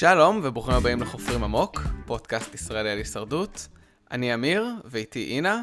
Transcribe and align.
שלום 0.00 0.40
וברוכים 0.42 0.74
הבאים 0.74 1.02
לחופרים 1.02 1.44
עמוק, 1.44 1.80
פודקאסט 2.06 2.54
ישראלי 2.54 2.90
על 2.90 2.98
הישרדות. 2.98 3.68
אני 4.10 4.34
אמיר 4.34 4.66
ואיתי 4.84 5.24
אינה. 5.24 5.62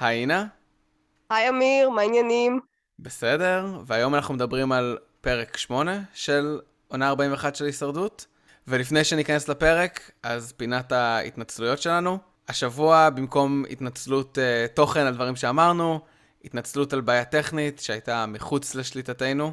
היי 0.00 0.20
אינה. 0.20 0.46
היי 1.30 1.48
אמיר, 1.48 1.90
מה 1.90 2.00
העניינים? 2.00 2.60
בסדר, 2.98 3.66
והיום 3.86 4.14
אנחנו 4.14 4.34
מדברים 4.34 4.72
על 4.72 4.98
פרק 5.20 5.56
8 5.56 6.00
של 6.14 6.60
עונה 6.88 7.08
41 7.08 7.56
של 7.56 7.64
הישרדות. 7.64 8.26
ולפני 8.66 9.04
שניכנס 9.04 9.48
לפרק, 9.48 10.10
אז 10.22 10.52
פינת 10.52 10.92
ההתנצלויות 10.92 11.82
שלנו. 11.82 12.18
השבוע, 12.48 13.10
במקום 13.10 13.64
התנצלות 13.70 14.38
uh, 14.38 14.74
תוכן 14.74 15.06
על 15.06 15.14
דברים 15.14 15.36
שאמרנו, 15.36 16.00
התנצלות 16.44 16.92
על 16.92 17.00
בעיה 17.00 17.24
טכנית 17.24 17.78
שהייתה 17.78 18.26
מחוץ 18.26 18.74
לשליטתנו. 18.74 19.52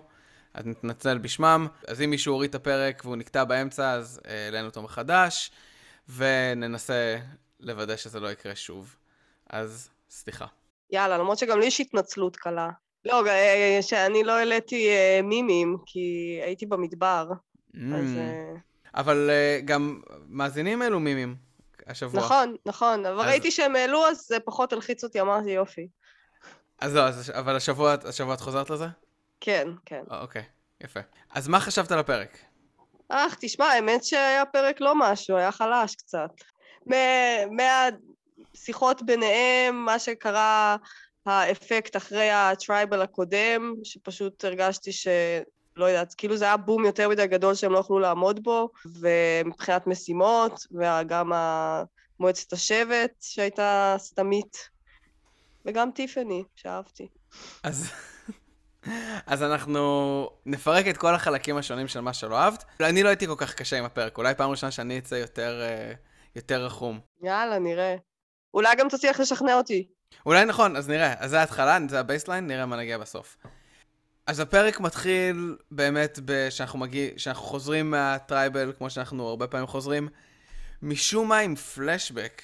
אז 0.55 0.65
נתנצל 0.65 1.17
בשמם. 1.17 1.67
אז 1.87 2.01
אם 2.01 2.09
מישהו 2.09 2.33
הוריד 2.33 2.49
את 2.49 2.55
הפרק 2.55 3.01
והוא 3.05 3.15
נקטע 3.15 3.43
באמצע, 3.43 3.91
אז 3.91 4.19
אה, 4.27 4.45
העלינו 4.45 4.67
אותו 4.67 4.81
מחדש, 4.81 5.51
וננסה 6.09 7.17
לוודא 7.59 7.95
שזה 7.95 8.19
לא 8.19 8.31
יקרה 8.31 8.55
שוב. 8.55 8.95
אז 9.49 9.89
סליחה. 10.09 10.45
יאללה, 10.91 11.17
למרות 11.17 11.37
שגם 11.37 11.59
לי 11.59 11.65
יש 11.65 11.81
התנצלות 11.81 12.35
קלה. 12.35 12.69
לא, 13.05 13.27
אה, 13.27 13.79
שאני 13.81 14.23
לא 14.23 14.31
העליתי 14.31 14.89
אה, 14.89 15.19
מימים, 15.23 15.77
כי 15.85 16.39
הייתי 16.43 16.65
במדבר. 16.65 17.29
Mm. 17.75 17.77
אז... 17.95 18.17
אבל 18.95 19.29
גם 19.65 20.01
מאזינים 20.27 20.81
אלו 20.81 20.99
מימים 20.99 21.35
השבוע. 21.87 22.19
נכון, 22.19 22.55
נכון, 22.65 23.05
אבל 23.05 23.21
אז... 23.21 23.27
ראיתי 23.27 23.51
שהם 23.51 23.75
העלו, 23.75 24.07
אז 24.07 24.25
זה 24.27 24.39
פחות 24.39 24.73
הלחיץ 24.73 25.03
אותי, 25.03 25.21
אמרתי 25.21 25.49
יופי. 25.49 25.87
אז 26.79 26.95
לא, 26.95 27.07
אז, 27.07 27.31
אבל 27.33 27.55
השבוע, 27.55 27.95
השבוע 28.05 28.33
את 28.33 28.41
חוזרת 28.41 28.69
לזה? 28.69 28.85
כן, 29.45 29.67
כן. 29.85 30.03
אה, 30.11 30.21
אוקיי, 30.21 30.43
יפה. 30.83 30.99
אז 31.33 31.47
מה 31.47 31.59
חשבת 31.59 31.91
על 31.91 31.99
הפרק? 31.99 32.37
אך, 33.09 33.37
תשמע, 33.39 33.65
האמת 33.65 34.03
שהיה 34.03 34.45
פרק 34.45 34.81
לא 34.81 34.93
משהו, 34.95 35.37
היה 35.37 35.51
חלש 35.51 35.95
קצת. 35.95 36.29
מהשיחות 37.51 39.01
ביניהם, 39.01 39.85
מה 39.85 39.99
שקרה, 39.99 40.75
האפקט 41.25 41.95
אחרי 41.95 42.31
הטרייבל 42.31 43.01
הקודם, 43.01 43.73
שפשוט 43.83 44.45
הרגשתי 44.45 44.91
ש... 44.91 45.07
לא 45.77 45.85
יודעת, 45.85 46.13
כאילו 46.13 46.37
זה 46.37 46.45
היה 46.45 46.57
בום 46.57 46.85
יותר 46.85 47.09
מדי 47.09 47.27
גדול 47.27 47.55
שהם 47.55 47.71
לא 47.71 47.79
יכלו 47.79 47.99
לעמוד 47.99 48.43
בו, 48.43 48.69
ומבחינת 48.99 49.87
משימות, 49.87 50.67
וגם 50.71 51.31
מועצת 52.19 52.53
השבט 52.53 53.11
שהייתה 53.21 53.95
סתמית, 53.97 54.69
וגם 55.65 55.91
טיפני, 55.91 56.43
שאהבתי. 56.55 57.07
אז 57.63 57.91
אז 59.25 59.43
אנחנו 59.43 60.29
נפרק 60.45 60.87
את 60.87 60.97
כל 60.97 61.15
החלקים 61.15 61.57
השונים 61.57 61.87
של 61.87 62.01
מה 62.01 62.13
שלא 62.13 62.39
אהבת. 62.39 62.63
אני 62.79 63.03
לא 63.03 63.09
הייתי 63.09 63.27
כל 63.27 63.35
כך 63.37 63.53
קשה 63.53 63.77
עם 63.77 63.85
הפרק, 63.85 64.17
אולי 64.17 64.35
פעם 64.35 64.51
ראשונה 64.51 64.71
שאני 64.71 64.97
אצא 64.97 65.15
יותר, 65.15 65.61
אה, 65.61 65.93
יותר 66.35 66.65
רחום. 66.65 66.99
יאללה, 67.23 67.59
נראה. 67.59 67.95
אולי 68.53 68.75
גם 68.75 68.89
תצליח 68.89 69.19
לשכנע 69.19 69.55
אותי. 69.55 69.87
אולי 70.25 70.45
נכון, 70.45 70.75
אז 70.75 70.89
נראה. 70.89 71.13
אז 71.17 71.29
זה 71.29 71.39
ההתחלה, 71.39 71.77
זה 71.89 71.99
ה 71.99 72.04
baseline, 72.04 72.47
נראה 72.47 72.65
מה 72.65 72.77
נגיע 72.77 72.97
בסוף. 72.97 73.37
אז 74.27 74.39
הפרק 74.39 74.79
מתחיל 74.79 75.57
באמת 75.71 76.19
שאנחנו, 76.49 76.79
מגיע, 76.79 77.09
שאנחנו 77.17 77.43
חוזרים 77.43 77.91
מה 77.91 78.10
tribal, 78.10 78.73
כמו 78.77 78.89
שאנחנו 78.89 79.27
הרבה 79.27 79.47
פעמים 79.47 79.67
חוזרים, 79.67 80.07
משום 80.81 81.29
מה 81.29 81.37
עם 81.37 81.55
פלשבק. 81.55 82.41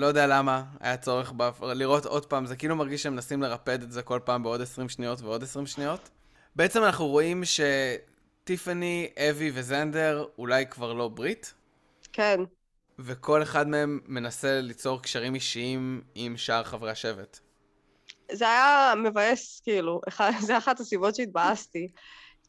לא 0.00 0.06
יודע 0.06 0.26
למה 0.26 0.64
היה 0.80 0.96
צורך 0.96 1.32
ב... 1.36 1.50
לראות 1.64 2.06
עוד 2.06 2.26
פעם, 2.26 2.46
זה 2.46 2.56
כאילו 2.56 2.76
מרגיש 2.76 3.02
שהם 3.02 3.12
מנסים 3.12 3.42
לרפד 3.42 3.82
את 3.82 3.92
זה 3.92 4.02
כל 4.02 4.20
פעם 4.24 4.42
בעוד 4.42 4.60
20 4.60 4.88
שניות 4.88 5.20
ועוד 5.20 5.42
20 5.42 5.66
שניות. 5.66 6.08
בעצם 6.56 6.84
אנחנו 6.84 7.06
רואים 7.06 7.42
שטיפני, 7.44 9.08
אבי 9.30 9.50
וזנדר 9.54 10.26
אולי 10.38 10.66
כבר 10.66 10.92
לא 10.92 11.08
ברית. 11.08 11.54
כן. 12.12 12.40
וכל 12.98 13.42
אחד 13.42 13.68
מהם 13.68 14.00
מנסה 14.06 14.60
ליצור 14.60 15.02
קשרים 15.02 15.34
אישיים 15.34 16.02
עם 16.14 16.36
שאר 16.36 16.64
חברי 16.64 16.90
השבט. 16.90 17.38
זה 18.32 18.44
היה 18.44 18.92
מבאס, 19.04 19.60
כאילו, 19.64 20.00
זה 20.46 20.58
אחת 20.58 20.80
הסיבות 20.80 21.14
שהתבאסתי. 21.14 21.88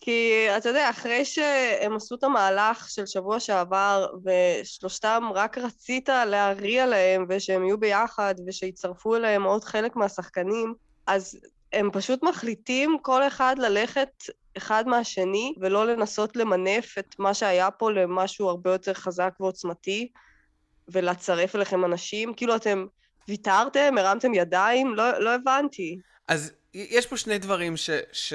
כי 0.01 0.47
אתה 0.57 0.69
יודע, 0.69 0.89
אחרי 0.89 1.25
שהם 1.25 1.95
עשו 1.95 2.15
את 2.15 2.23
המהלך 2.23 2.89
של 2.89 3.05
שבוע 3.05 3.39
שעבר, 3.39 4.07
ושלושתם 4.25 5.23
רק 5.33 5.57
רצית 5.57 6.09
להריע 6.09 6.85
להם, 6.85 7.25
ושהם 7.29 7.65
יהיו 7.65 7.77
ביחד, 7.77 8.35
ושיצטרפו 8.47 9.15
אליהם 9.15 9.43
עוד 9.43 9.63
חלק 9.63 9.95
מהשחקנים, 9.95 10.73
אז 11.07 11.39
הם 11.73 11.89
פשוט 11.93 12.23
מחליטים 12.23 12.97
כל 13.01 13.27
אחד 13.27 13.55
ללכת 13.59 14.09
אחד 14.57 14.87
מהשני, 14.87 15.53
ולא 15.61 15.87
לנסות 15.87 16.35
למנף 16.35 16.97
את 16.97 17.15
מה 17.19 17.33
שהיה 17.33 17.71
פה 17.71 17.91
למשהו 17.91 18.49
הרבה 18.49 18.71
יותר 18.71 18.93
חזק 18.93 19.33
ועוצמתי, 19.39 20.11
ולצרף 20.87 21.55
אליכם 21.55 21.85
אנשים. 21.85 22.33
כאילו 22.33 22.55
אתם 22.55 22.85
ויתרתם, 23.27 23.97
הרמתם 23.97 24.33
ידיים, 24.33 24.95
לא, 24.95 25.19
לא 25.19 25.35
הבנתי. 25.35 25.99
אז 26.27 26.51
יש 26.73 27.07
פה 27.07 27.17
שני 27.17 27.37
דברים 27.37 27.77
ש... 27.77 27.89
ש... 28.11 28.33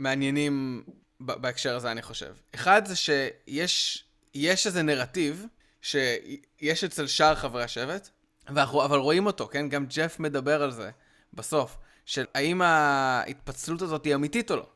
מעניינים 0.00 0.82
בהקשר 1.20 1.76
הזה, 1.76 1.90
אני 1.90 2.02
חושב. 2.02 2.34
אחד 2.54 2.86
זה 2.86 2.96
שיש 2.96 4.04
יש 4.34 4.66
איזה 4.66 4.82
נרטיב 4.82 5.46
שיש 5.82 6.84
אצל 6.84 7.06
שאר 7.06 7.34
חברי 7.34 7.62
השבט, 7.62 8.08
ואנחנו, 8.48 8.84
אבל 8.84 8.98
רואים 8.98 9.26
אותו, 9.26 9.48
כן? 9.48 9.68
גם 9.68 9.86
ג'ף 9.86 10.18
מדבר 10.18 10.62
על 10.62 10.70
זה 10.70 10.90
בסוף, 11.34 11.76
של 12.06 12.24
האם 12.34 12.62
ההתפצלות 12.62 13.82
הזאת 13.82 14.04
היא 14.04 14.14
אמיתית 14.14 14.50
או 14.50 14.56
לא. 14.56 14.66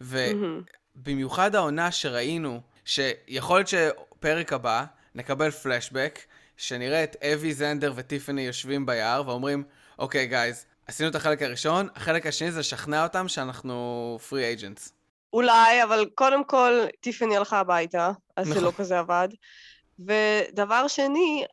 ובמיוחד 0.00 1.54
העונה 1.54 1.92
שראינו, 1.92 2.60
שיכול 2.84 3.58
להיות 3.58 3.68
שפרק 3.68 4.52
הבא 4.52 4.84
נקבל 5.14 5.50
פלשבק, 5.50 6.18
שנראה 6.56 7.04
את 7.04 7.16
אבי 7.24 7.54
זנדר 7.54 7.92
וטיפני 7.96 8.42
יושבים 8.42 8.86
ביער 8.86 9.28
ואומרים, 9.28 9.64
אוקיי 9.98 10.26
גייז, 10.26 10.66
עשינו 10.92 11.08
את 11.08 11.14
החלק 11.14 11.42
הראשון, 11.42 11.88
החלק 11.96 12.26
השני 12.26 12.52
זה 12.52 12.60
לשכנע 12.60 13.02
אותם 13.02 13.28
שאנחנו 13.28 14.18
פרי 14.28 14.44
אייג'נטס. 14.44 14.92
אולי, 15.32 15.82
אבל 15.82 16.06
קודם 16.14 16.44
כל, 16.44 16.72
טיפני 17.00 17.36
הלכה 17.36 17.58
הביתה, 17.60 18.12
אז 18.36 18.48
נכון. 18.48 18.60
זה 18.60 18.66
לא 18.66 18.72
כזה 18.76 18.98
עבד. 18.98 19.28
ודבר 19.98 20.88
שני, 20.88 21.44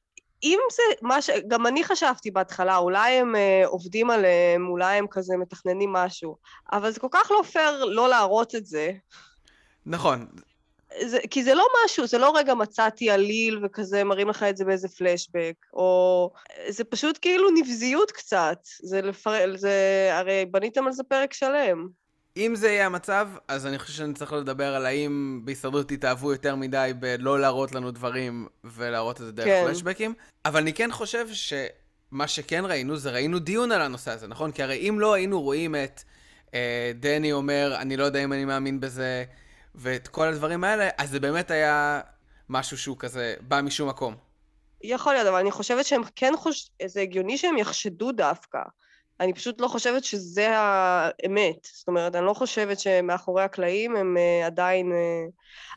אם 0.44 0.60
זה 0.72 0.84
מה 1.02 1.22
ש... 1.22 1.30
גם 1.48 1.68
אני 1.68 1.84
חשבתי 1.84 2.32
בהתחלה, 2.32 2.78
אולי 2.78 3.12
הם 3.12 3.36
uh, 3.36 3.68
עובדים 3.68 4.10
עליהם, 4.10 4.68
אולי 4.68 4.98
הם 4.98 5.06
כזה 5.08 5.38
מתכננים 5.38 5.94
משהו, 5.94 6.38
אבל 6.72 6.92
זה 6.92 7.00
כל 7.00 7.08
כך 7.12 7.32
לא 7.32 7.44
פייר 7.44 7.86
לא 7.86 8.10
להראות 8.10 8.56
את 8.56 8.66
זה. 8.66 8.92
נכון, 9.86 10.28
זה, 11.06 11.20
כי 11.30 11.44
זה 11.44 11.54
לא 11.54 11.66
משהו, 11.86 12.08
זה 12.08 12.18
לא 12.18 12.34
רגע 12.38 12.54
מצאתי 12.54 13.10
עליל 13.10 13.60
וכזה 13.64 14.04
מראים 14.04 14.30
לך 14.30 14.44
את 14.44 14.58
זה 14.58 14.66
באיזה 14.66 14.88
פלשבק, 14.88 15.54
או 15.74 16.32
זה 16.70 16.84
פשוט 16.84 17.20
כאילו 17.22 17.50
נבזיות 17.50 18.12
קצת, 18.12 18.60
זה 18.82 19.02
לפר... 19.02 19.58
זה, 19.58 20.10
הרי 20.12 20.46
בניתם 20.52 20.88
על 20.88 20.92
זה 20.92 21.04
פרק 21.04 21.34
שלם. 21.34 21.88
אם 22.38 22.56
זה 22.56 22.68
יהיה 22.70 22.86
המצב, 22.86 23.28
אז 23.48 23.66
אני 23.66 23.80
חושב 23.80 23.94
שאני 23.94 24.14
צריך 24.14 24.34
לדבר 24.34 24.76
על 24.76 24.86
האם 24.86 25.42
בהישרדות 25.44 25.90
תתאהבו 25.90 26.32
יותר 26.32 26.56
מדי 26.56 26.92
בלא 27.00 27.40
להראות 27.40 27.72
לנו 27.72 27.92
דברים 27.92 28.48
ולהראות 28.64 29.22
את 29.22 29.26
זה 29.26 29.32
דרך 29.32 29.46
כן. 29.46 29.64
פלשבקים, 29.68 30.14
אבל 30.46 30.62
אני 30.62 30.74
כן 30.74 30.92
חושב 30.92 31.28
שמה 31.34 32.28
שכן 32.28 32.66
ראינו, 32.66 32.98
זה 32.98 33.12
ראינו 33.12 33.40
דיון 33.40 33.72
על 33.72 33.82
הנושא 33.82 34.12
הזה, 34.12 34.28
נכון? 34.28 34.52
כי 34.52 34.64
הרי 34.64 34.90
אם 34.90 35.00
לא 35.00 35.14
היינו 35.14 35.42
רואים 35.42 35.76
את 35.76 36.02
אה, 36.54 36.92
דני 36.96 37.32
אומר, 37.32 37.76
אני 37.80 37.98
לא 37.98 38.04
יודע 38.04 38.24
אם 38.24 38.34
אני 38.34 38.46
מאמין 38.46 38.80
בזה, 38.80 39.24
ואת 39.82 40.08
כל 40.08 40.28
הדברים 40.28 40.64
האלה, 40.64 40.90
אז 40.98 41.10
זה 41.10 41.20
באמת 41.20 41.52
היה 41.52 42.02
משהו 42.50 42.78
שהוא 42.78 42.98
כזה 43.00 43.36
בא 43.42 43.62
משום 43.62 43.90
מקום. 43.90 44.16
יכול 44.82 45.14
להיות, 45.14 45.28
אבל 45.28 45.40
אני 45.40 45.52
חושבת 45.52 45.86
שהם 45.86 46.02
כן 46.16 46.34
חושבים, 46.38 46.88
זה 46.88 47.02
הגיוני 47.02 47.38
שהם 47.38 47.58
יחשדו 47.58 48.12
דווקא. 48.12 48.60
אני 49.20 49.34
פשוט 49.34 49.62
לא 49.62 49.68
חושבת 49.68 50.04
שזה 50.04 50.48
האמת. 50.52 51.68
זאת 51.74 51.88
אומרת, 51.88 52.16
אני 52.16 52.26
לא 52.26 52.34
חושבת 52.34 52.80
שמאחורי 52.80 53.44
הקלעים 53.44 53.96
הם 53.96 54.18
uh, 54.18 54.46
עדיין... 54.46 54.92
Uh... 54.92 55.32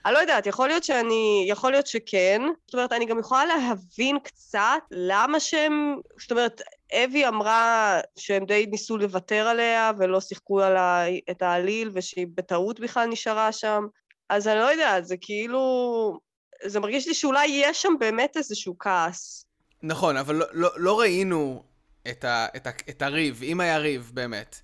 אני 0.06 0.14
לא 0.14 0.18
יודעת, 0.18 0.46
יכול 0.46 0.68
להיות 0.68 0.84
שאני... 0.84 1.44
יכול 1.48 1.70
להיות 1.70 1.86
שכן. 1.86 2.42
זאת 2.66 2.74
אומרת, 2.74 2.92
אני 2.92 3.06
גם 3.06 3.18
יכולה 3.18 3.44
להבין 3.44 4.18
קצת 4.18 4.80
למה 4.90 5.40
שהם... 5.40 5.96
זאת 6.20 6.30
אומרת, 6.30 6.62
אבי 6.92 7.28
אמרה 7.28 8.00
שהם 8.16 8.44
די 8.44 8.66
ניסו 8.70 8.98
לוותר 8.98 9.48
עליה 9.48 9.92
ולא 9.98 10.20
שיחקו 10.20 10.60
על 10.60 10.76
ה... 10.76 11.04
את 11.30 11.42
העליל 11.42 11.90
ושהיא 11.94 12.26
בטעות 12.34 12.80
בכלל 12.80 13.06
נשארה 13.06 13.52
שם. 13.52 13.86
אז 14.28 14.48
אני 14.48 14.58
לא 14.58 14.72
יודעת, 14.72 15.06
זה 15.06 15.16
כאילו... 15.20 16.18
זה 16.64 16.80
מרגיש 16.80 17.08
לי 17.08 17.14
שאולי 17.14 17.46
יש 17.46 17.82
שם 17.82 17.92
באמת 18.00 18.36
איזשהו 18.36 18.76
כעס. 18.78 19.46
נכון, 19.82 20.16
אבל 20.16 20.34
לא, 20.34 20.46
לא, 20.52 20.70
לא 20.76 21.00
ראינו 21.00 21.62
את, 22.10 22.24
ה, 22.24 22.46
את, 22.56 22.66
ה, 22.66 22.70
את 22.88 23.02
הריב, 23.02 23.42
אם 23.42 23.60
היה 23.60 23.78
ריב, 23.78 24.10
באמת. 24.14 24.60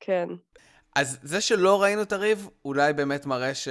כן. 0.00 0.28
אז 0.94 1.18
זה 1.22 1.40
שלא 1.40 1.82
ראינו 1.82 2.02
את 2.02 2.12
הריב, 2.12 2.48
אולי 2.64 2.92
באמת 2.92 3.26
מראה 3.26 3.54
ש, 3.54 3.68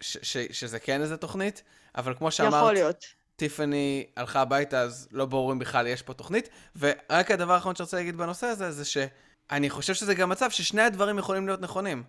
ש, 0.00 0.18
ש, 0.22 0.36
שזה 0.36 0.78
כן 0.78 1.00
איזה 1.00 1.16
תוכנית, 1.16 1.62
אבל 1.96 2.14
כמו 2.14 2.30
שאמרת... 2.30 2.62
יכול 2.62 2.72
להיות. 2.72 3.04
טיפני 3.36 4.06
הלכה 4.16 4.40
הביתה, 4.40 4.80
אז 4.80 5.08
לא 5.12 5.26
ברור 5.26 5.52
אם 5.52 5.58
בכלל 5.58 5.86
יש 5.86 6.02
פה 6.02 6.14
תוכנית. 6.14 6.48
ורק 6.78 7.30
הדבר 7.30 7.52
האחרון 7.52 7.74
שאני 7.74 7.84
רוצה 7.84 7.96
להגיד 7.96 8.16
בנושא 8.16 8.46
הזה, 8.46 8.70
זה 8.70 8.84
שאני 8.84 9.70
חושב 9.70 9.94
שזה 9.94 10.14
גם 10.14 10.28
מצב 10.28 10.50
ששני 10.50 10.82
הדברים 10.82 11.18
יכולים 11.18 11.46
להיות 11.46 11.60
נכונים. 11.60 12.02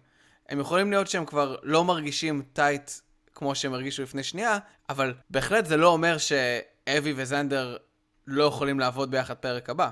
הם 0.50 0.60
יכולים 0.60 0.92
להיות 0.92 1.08
שהם 1.08 1.26
כבר 1.26 1.56
לא 1.64 1.84
מרגישים 1.84 2.44
טייט 2.54 2.92
כמו 3.36 3.56
שהם 3.56 3.74
הרגישו 3.74 4.04
לפני 4.04 4.24
שנייה, 4.24 4.58
אבל 4.90 5.14
בהחלט 5.30 5.66
זה 5.66 5.78
לא 5.78 5.88
אומר 5.88 6.18
שאבי 6.18 7.14
וזנדר 7.16 7.78
לא 8.28 8.44
יכולים 8.44 8.80
לעבוד 8.80 9.12
ביחד 9.12 9.34
פרק 9.34 9.70
הבא. 9.70 9.90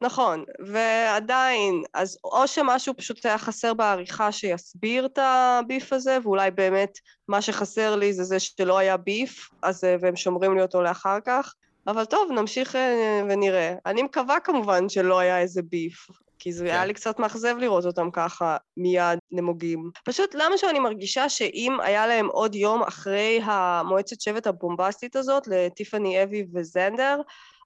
נכון, 0.00 0.44
ועדיין, 0.66 1.82
אז 1.94 2.18
או 2.24 2.46
שמשהו 2.46 2.94
פשוט 2.96 3.26
היה 3.26 3.38
חסר 3.38 3.74
בעריכה 3.74 4.32
שיסביר 4.32 5.06
את 5.06 5.18
הביף 5.22 5.92
הזה, 5.92 6.18
ואולי 6.22 6.50
באמת 6.50 6.98
מה 7.28 7.42
שחסר 7.42 7.96
לי 7.96 8.12
זה 8.12 8.24
זה 8.24 8.40
שלא 8.40 8.78
היה 8.78 8.96
ביף, 8.96 9.50
אז, 9.62 9.84
אה, 9.84 9.96
והם 10.00 10.16
שומרים 10.16 10.56
לי 10.56 10.62
אותו 10.62 10.82
לאחר 10.82 11.18
כך, 11.24 11.54
אבל 11.86 12.04
טוב, 12.04 12.32
נמשיך 12.32 12.76
אה, 12.76 13.22
ונראה. 13.28 13.74
אני 13.86 14.02
מקווה 14.02 14.40
כמובן 14.40 14.88
שלא 14.88 15.18
היה 15.18 15.40
איזה 15.40 15.62
ביף, 15.62 16.08
כי 16.38 16.52
זה 16.52 16.64
כן. 16.64 16.70
היה 16.70 16.84
לי 16.86 16.94
קצת 16.94 17.18
מאכזב 17.18 17.54
לראות 17.58 17.84
אותם 17.84 18.10
ככה 18.12 18.56
מיד 18.76 19.18
נמוגים. 19.32 19.90
פשוט 20.04 20.34
למה 20.34 20.58
שאני 20.58 20.78
מרגישה 20.78 21.28
שאם 21.28 21.76
היה 21.82 22.06
להם 22.06 22.26
עוד 22.26 22.54
יום 22.54 22.82
אחרי 22.82 23.40
המועצת 23.44 24.20
שבט 24.20 24.46
הבומבסטית 24.46 25.16
הזאת, 25.16 25.46
לטיפאני 25.46 26.22
אבי 26.22 26.46
וזנדר, 26.54 27.20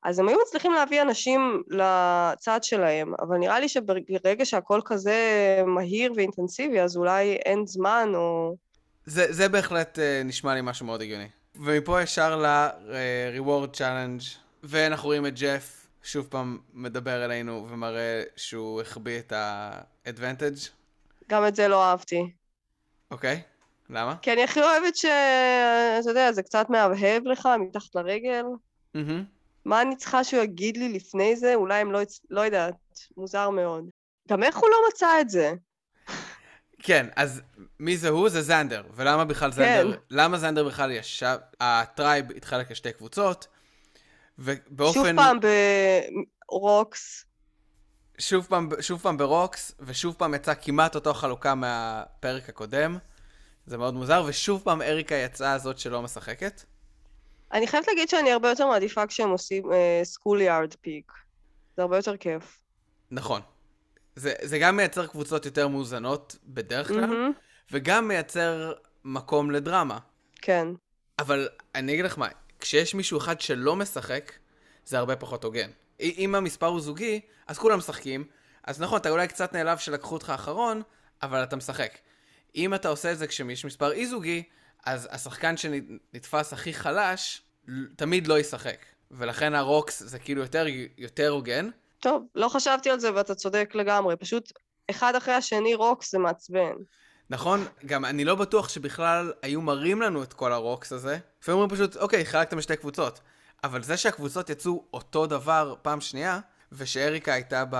אז 0.05 0.19
הם 0.19 0.29
היו 0.29 0.39
מצליחים 0.47 0.73
להביא 0.73 1.03
אנשים 1.03 1.63
לצד 1.69 2.65
שלהם, 2.65 3.15
אבל 3.21 3.37
נראה 3.37 3.61
לי 3.61 3.69
שברגע 3.69 4.45
שהכל 4.45 4.81
כזה 4.85 5.17
מהיר 5.67 6.13
ואינטנסיבי, 6.17 6.81
אז 6.81 6.97
אולי 6.97 7.33
אין 7.33 7.67
זמן 7.67 8.13
או... 8.15 8.57
זה, 9.07 9.33
זה 9.33 9.49
בהחלט 9.49 9.99
uh, 9.99 10.25
נשמע 10.25 10.55
לי 10.55 10.61
משהו 10.63 10.87
מאוד 10.87 11.01
הגיוני. 11.03 11.29
ומפה 11.55 12.03
ישר 12.03 12.37
ל-reward 12.37 13.77
challenge, 13.77 14.39
ואנחנו 14.63 15.07
רואים 15.07 15.27
את 15.27 15.41
ג'ף 15.41 15.82
שוב 16.03 16.27
פעם 16.27 16.59
מדבר 16.73 17.25
אלינו 17.25 17.67
ומראה 17.71 18.23
שהוא 18.37 18.81
החביא 18.81 19.19
את 19.19 19.33
ה-advantage, 19.33 20.69
גם 21.29 21.47
את 21.47 21.57
זה 21.57 21.69
לא 21.69 21.85
אהבתי. 21.85 22.31
אוקיי? 23.11 23.43
למה? 23.91 24.17
כי 24.23 24.33
אני 24.33 24.45
הכי 24.45 24.61
אוהבת 24.61 24.97
ש... 24.97 25.05
אתה 26.01 26.11
יודע, 26.11 26.33
זה 26.33 26.43
קצת 26.43 26.71
מהבהב 26.71 27.23
לך 27.27 27.49
מתחת 27.61 27.95
לרגל. 27.95 28.45
מהמם. 28.95 29.25
מה 29.65 29.83
אני 29.83 29.97
צריכה 29.97 30.25
שהוא 30.25 30.43
יגיד 30.43 30.77
לי 30.77 30.89
לפני 30.89 31.37
זה? 31.37 31.55
אולי 31.55 31.81
הם 31.81 31.93
לא... 31.93 32.01
לא 32.31 32.41
יודעת, 32.41 32.75
מוזר 33.17 33.51
מאוד. 33.51 33.85
גם 34.29 34.43
איך 34.43 34.57
הוא 34.57 34.69
לא 34.71 34.77
מצא 34.89 35.21
את 35.21 35.31
זה? 35.31 35.53
כן, 36.79 37.07
אז 37.17 37.43
מי 37.81 37.97
זה 37.97 38.09
הוא? 38.09 38.29
זה 38.29 38.43
זנדר. 38.43 38.83
ולמה 38.95 39.25
בכלל 39.25 39.53
זנדר? 39.53 39.93
כן. 39.93 39.99
למה 40.11 40.39
זנדר 40.39 40.65
בכלל 40.65 40.91
ישב... 40.91 41.37
ה 41.61 41.73
tribe 41.73 42.33
התחלק 42.33 42.71
לשתי 42.71 42.93
קבוצות, 42.93 43.47
ובאופן... 44.39 45.01
שוב 45.01 45.17
פעם 45.17 45.39
ב 46.51 46.61
rocks. 46.61 47.25
שוב 48.19 48.47
פעם, 48.47 48.69
שוב 48.81 49.01
פעם 49.01 49.17
ב 49.17 49.25
rocks, 49.25 49.75
ושוב 49.81 50.15
פעם 50.19 50.35
יצאה 50.35 50.55
כמעט 50.55 50.95
אותו 50.95 51.15
חלוקה 51.15 51.55
מהפרק 51.55 52.49
הקודם. 52.49 52.99
זה 53.67 53.79
מאוד 53.79 53.95
מוזר, 53.95 54.25
ושוב 54.27 54.63
פעם 54.65 54.83
אריקה 54.83 55.15
יצאה 55.15 55.59
זאת 55.59 55.79
שלא 55.79 56.03
משחקת. 56.03 56.63
אני 57.53 57.67
חייבת 57.67 57.89
להגיד 57.89 58.09
שאני 58.09 58.33
הרבה 58.33 58.49
יותר 58.49 58.67
מעדיפה 58.67 59.07
כשהם 59.07 59.31
עושים 59.31 59.65
סקול 60.05 60.41
יארד 60.41 60.75
פיק. 60.81 61.13
זה 61.77 61.83
הרבה 61.83 61.97
יותר 61.97 62.17
כיף. 62.17 62.59
נכון. 63.11 63.41
זה, 64.17 64.33
זה 64.43 64.59
גם 64.59 64.77
מייצר 64.77 65.07
קבוצות 65.07 65.47
יותר 65.47 65.69
מאוזנות 65.69 66.37
בדרך 66.45 66.89
כלל, 66.89 67.01
מהמם. 67.01 67.33
וגם 67.71 68.09
מייצר 68.09 68.73
מקום 69.05 69.51
לדרמה. 69.51 69.99
כן. 70.43 70.69
אבל 71.19 71.49
אני 71.75 71.93
אגיד 71.93 72.05
לך 72.05 72.19
מה, 72.19 72.29
כשיש 72.63 72.95
מישהו 72.95 73.19
אחד 73.19 73.41
שלא 73.41 73.77
משחק, 73.77 74.33
זה 74.85 74.99
הרבה 74.99 75.17
פחות 75.17 75.45
הוגן. 75.45 75.71
אם 76.01 76.35
המספר 76.35 76.67
הוא 76.67 76.81
זוגי, 76.81 77.21
אז 77.47 77.59
כולם 77.59 77.79
משחקים, 77.79 78.25
אז 78.65 78.81
נכון, 78.81 79.01
אתה 79.01 79.11
אולי 79.11 79.29
קצת 79.29 79.53
נעלב 79.53 79.79
שלקחו 79.79 80.15
אותך 80.15 80.33
אחרון, 80.35 80.83
אבל 81.23 81.43
אתה 81.43 81.57
משחק. 81.57 81.99
אם 82.57 82.75
אתה 82.75 82.89
עושה 82.89 83.13
את 83.13 83.19
זה 83.19 83.27
כשיש 83.27 83.65
מספר 83.65 83.93
אי-זוגי, 83.93 84.43
אז 84.85 85.09
השחקן 85.11 85.57
שנתפס 85.57 86.53
הכי 86.53 86.75
חלש, 86.75 87.43
תמיד 87.97 88.27
לא 88.27 88.39
ישחק. 88.39 88.85
ולכן 89.11 89.55
ה 89.55 89.63
rocks 89.63 90.03
זה 90.03 90.19
כאילו 90.19 90.43
יותר, 90.43 90.67
יותר 90.99 91.29
הוגן. 91.29 91.69
טוב, 92.01 92.27
לא 92.35 92.49
חשבתי 92.49 92.91
על 92.91 93.01
זה 93.01 93.15
ואתה 93.15 93.35
צודק 93.35 93.71
לגמרי. 93.75 94.17
פשוט 94.17 94.53
אחד 94.91 95.15
אחרי 95.15 95.35
השני 95.35 95.75
rocks 95.75 96.13
זה 96.13 96.19
מעצבן. 96.19 96.73
נכון? 97.33 97.67
גם 97.87 98.05
אני 98.05 98.25
לא 98.25 98.35
בטוח 98.35 98.69
שבכלל 98.69 99.33
היו 99.43 99.61
מראים 99.61 100.03
לנו 100.03 100.23
את 100.23 100.33
כל 100.33 100.53
ה 100.53 100.59
rocks 100.59 100.93
הזה. 100.93 101.19
לפעמים 101.43 101.61
אומרים 101.61 101.77
פשוט, 101.77 101.97
אוקיי, 101.97 102.25
חילקתם 102.25 102.59
לשתי 102.59 102.77
קבוצות. 102.77 103.21
אבל 103.65 103.83
זה 103.83 103.97
שהקבוצות 103.97 104.51
יצאו 104.51 104.85
אותו 104.95 105.27
דבר 105.27 105.75
פעם 105.83 106.01
שנייה, 106.01 106.41
ושאריקה 106.73 107.33
הייתה 107.33 107.65
ב... 107.71 107.77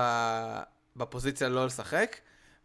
בפוזיציה 0.95 1.49
לא 1.49 1.65
לשחק, 1.65 2.17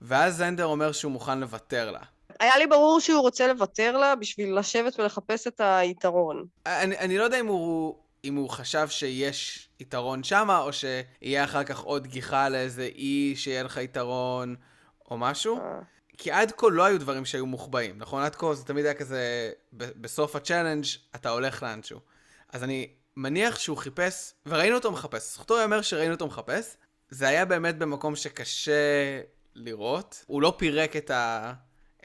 ואז 0.02 0.37
זנדר 0.37 0.64
אומר 0.64 0.93
שהוא 0.93 1.12
מוכן 1.12 1.38
לוותר 1.38 1.90
לה. 1.90 2.00
היה 2.40 2.58
לי 2.58 2.67
ברור 2.67 3.00
שהוא 3.00 3.20
רוצה 3.20 3.46
לוותר 3.46 3.96
לה 3.96 4.17
בשביל 4.17 4.58
לשבת 4.58 5.00
ולחפש 5.00 5.46
את 5.46 5.61
היתרון. 5.64 6.46
אני, 6.67 6.99
אני 6.99 7.19
לא 7.19 7.25
יודע 7.25 7.40
אם 7.40 7.46
הוא, 7.46 7.94
אם 8.25 8.35
הוא 8.35 8.50
חשב 8.50 8.88
שיש 8.88 9.69
יתרון 9.81 10.23
שמה, 10.23 10.58
או 10.58 10.70
שיהיה 10.73 11.44
אחר 11.44 11.64
כך 11.64 11.79
עוד 11.79 12.06
גיחה 12.06 12.49
לאיזה 12.49 12.82
אי 12.82 13.35
שיהיה 13.37 13.62
לך 13.62 13.76
יתרון, 13.76 14.56
או 15.11 15.19
משהו. 15.19 15.58
אה, 16.19 16.23
כי 16.23 16.31
עד 16.31 16.53
כה 16.56 16.67
לא 16.70 16.85
היו 16.85 17.00
דברים 17.00 17.25
שהיו 17.25 17.47
מוחבאים, 17.47 17.99
נכון? 17.99 18.23
עד 18.23 18.35
כה 18.35 18.55
זה 18.55 18.65
תמיד 18.65 18.85
היה 18.85 18.94
כזה, 18.94 19.50
בסוף 19.73 20.37
ה 20.37 20.41
challenge 20.41 20.85
אתה 21.15 21.31
הולך 21.31 21.62
לאנשהו. 21.62 22.00
אז 22.53 22.65
אני 22.65 22.88
מניח 23.17 23.59
שהוא 23.59 23.76
חיפש, 23.76 24.32
וראינו 24.47 24.76
אותו 24.76 24.93
מחפש, 24.93 25.32
זכותו 25.35 25.59
ייאמר 25.59 25.82
שראינו 25.82 26.15
אותו 26.15 26.26
מחפש, 26.26 26.76
זה 27.11 27.29
היה 27.29 27.44
באמת 27.44 27.79
במקום 27.79 28.17
שקשה 28.17 29.20
לראות. 29.55 30.25
הוא 30.26 30.43
לא 30.43 30.55
פירק 30.56 30.97
את, 30.97 31.11
ה... 31.11 31.53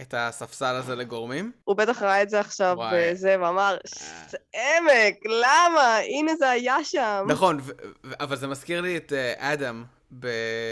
את 0.02 0.14
הספסל 0.18 0.76
הזה 0.76 0.96
לגורמים. 0.96 1.52
הוא 1.64 1.76
בטח 1.76 2.02
ראה 2.02 2.22
את 2.22 2.30
זה 2.30 2.40
עכשיו. 2.40 2.78
בזה, 2.94 3.36
ואמר, 3.42 3.78
"ש- 3.88 4.36
עמק, 4.56 5.16
למה? 5.26 5.98
הנה 5.98 6.36
זה 6.36 6.50
היה 6.50 6.84
שם. 6.84 7.26
נכון, 7.28 7.60
ו- 7.62 7.72
ו- 8.04 8.14
אבל 8.20 8.36
זה 8.36 8.48
מזכיר 8.48 8.82
לי 8.82 8.98
את 8.98 9.14
אה, 9.14 9.54
אדם 9.54 9.84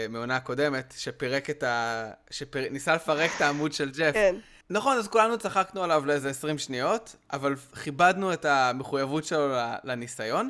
מעונה 0.08 0.36
הקודמת, 0.36 0.94
שפירק 0.96 1.50
את 1.50 1.62
ה... 1.62 2.10
שניסה 2.30 2.94
לפרק 2.94 3.30
את 3.36 3.40
העמוד 3.40 3.72
של 3.72 3.90
ג'ף. 3.90 4.12
כן. 4.14 4.36
נכון, 4.70 4.96
אז 4.96 5.08
כולנו 5.08 5.38
צחקנו 5.38 5.82
עליו 5.82 6.06
לאיזה 6.06 6.30
20 6.30 6.58
שניות, 6.58 7.16
אבל 7.32 7.54
כיבדנו 7.82 8.32
את 8.32 8.44
המחויבות 8.44 9.24
שלו 9.24 9.54
לניסיון, 9.84 10.48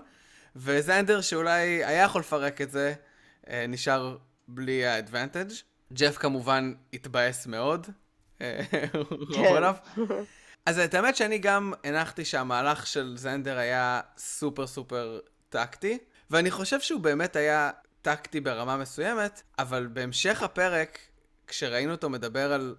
וזנדר 0.57 1.21
שאולי 1.21 1.85
היה 1.85 2.03
יכול 2.03 2.21
לפרק 2.21 2.61
את 2.61 2.71
זה, 2.71 2.95
אה, 3.51 3.67
נשאר 3.69 4.17
בלי 4.49 4.87
האדוונטג'. 4.87 5.51
ג'ף 5.93 6.17
כמובן 6.17 6.73
התבאס 6.93 7.47
מאוד, 7.47 7.87
אה, 8.41 8.61
כן. 9.35 9.63
אז 10.67 10.79
את 10.79 10.95
האמת 10.95 11.17
שאני 11.17 11.39
גם 11.39 11.73
הנחתי 11.85 12.25
שהמהלך 12.25 12.87
של 12.87 13.15
זנדר 13.17 13.59
היה 13.59 14.01
סופר 14.19 14.67
סופר 14.67 15.19
טקטי, 15.49 15.99
ואני 16.31 16.51
חושב 16.51 16.81
שהוא 16.81 17.01
באמת 17.01 17.37
היה 17.37 17.71
טקטי 18.03 18.41
ברמה 18.41 18.77
מסוימת, 18.77 19.43
אבל 19.59 19.87
בהמשך 19.87 20.43
הפרק, 20.43 20.99
כשראינו 21.47 21.93
אותו 21.93 22.11
מדבר 22.11 22.53
על 22.53 22.77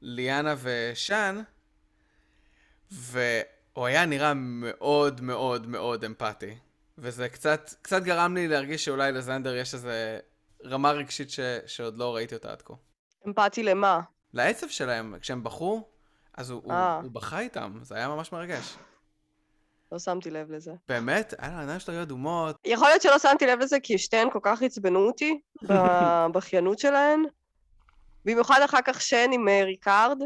ליאנה 0.00 0.54
ושאן, 0.62 1.42
והוא 2.90 3.86
היה 3.86 4.06
נראה 4.06 4.32
מאוד 4.34 5.20
מאוד 5.20 5.66
מאוד 5.66 6.04
אמפתי. 6.04 6.54
וזה 6.98 7.28
קצת, 7.28 7.70
קצת 7.82 8.02
גרם 8.02 8.34
לי 8.34 8.48
להרגיש 8.48 8.84
שאולי 8.84 9.12
לזנדר 9.12 9.54
יש 9.54 9.74
איזה 9.74 10.18
רמה 10.64 10.90
רגשית 10.90 11.30
ש, 11.30 11.40
שעוד 11.66 11.98
לא 11.98 12.16
ראיתי 12.16 12.34
אותה 12.34 12.52
עד 12.52 12.62
כה. 12.62 12.74
אמפתי 13.26 13.62
למה? 13.62 14.00
לעצב 14.32 14.68
שלהם, 14.68 15.14
כשהם 15.20 15.44
בכו, 15.44 15.88
אז 16.34 16.50
הוא, 16.50 16.62
הוא, 16.64 16.72
אה. 16.72 17.00
הוא 17.02 17.10
בכה 17.10 17.40
איתם, 17.40 17.78
זה 17.82 17.94
היה 17.94 18.08
ממש 18.08 18.32
מרגש. 18.32 18.76
לא 19.92 19.98
שמתי 19.98 20.30
לב 20.30 20.52
לזה. 20.52 20.72
באמת, 20.88 21.34
היה 21.38 21.56
לעיניים 21.56 21.80
שלו 21.80 21.94
היו 21.94 22.02
אדומות. 22.02 22.56
יכול 22.64 22.88
להיות 22.88 23.02
שלא 23.02 23.18
שמתי 23.18 23.46
לב 23.46 23.58
לזה 23.58 23.80
כי 23.82 23.98
שתיהן 23.98 24.30
כל 24.30 24.38
כך 24.42 24.62
עצבנו 24.62 24.98
אותי 24.98 25.40
בבכיינות 25.68 26.78
שלהן. 26.78 27.24
במיוחד 28.24 28.60
אחר 28.64 28.78
כך 28.84 29.00
שן 29.00 29.30
עם 29.32 29.48
אה, 29.48 29.64
ריקארד. 29.64 30.18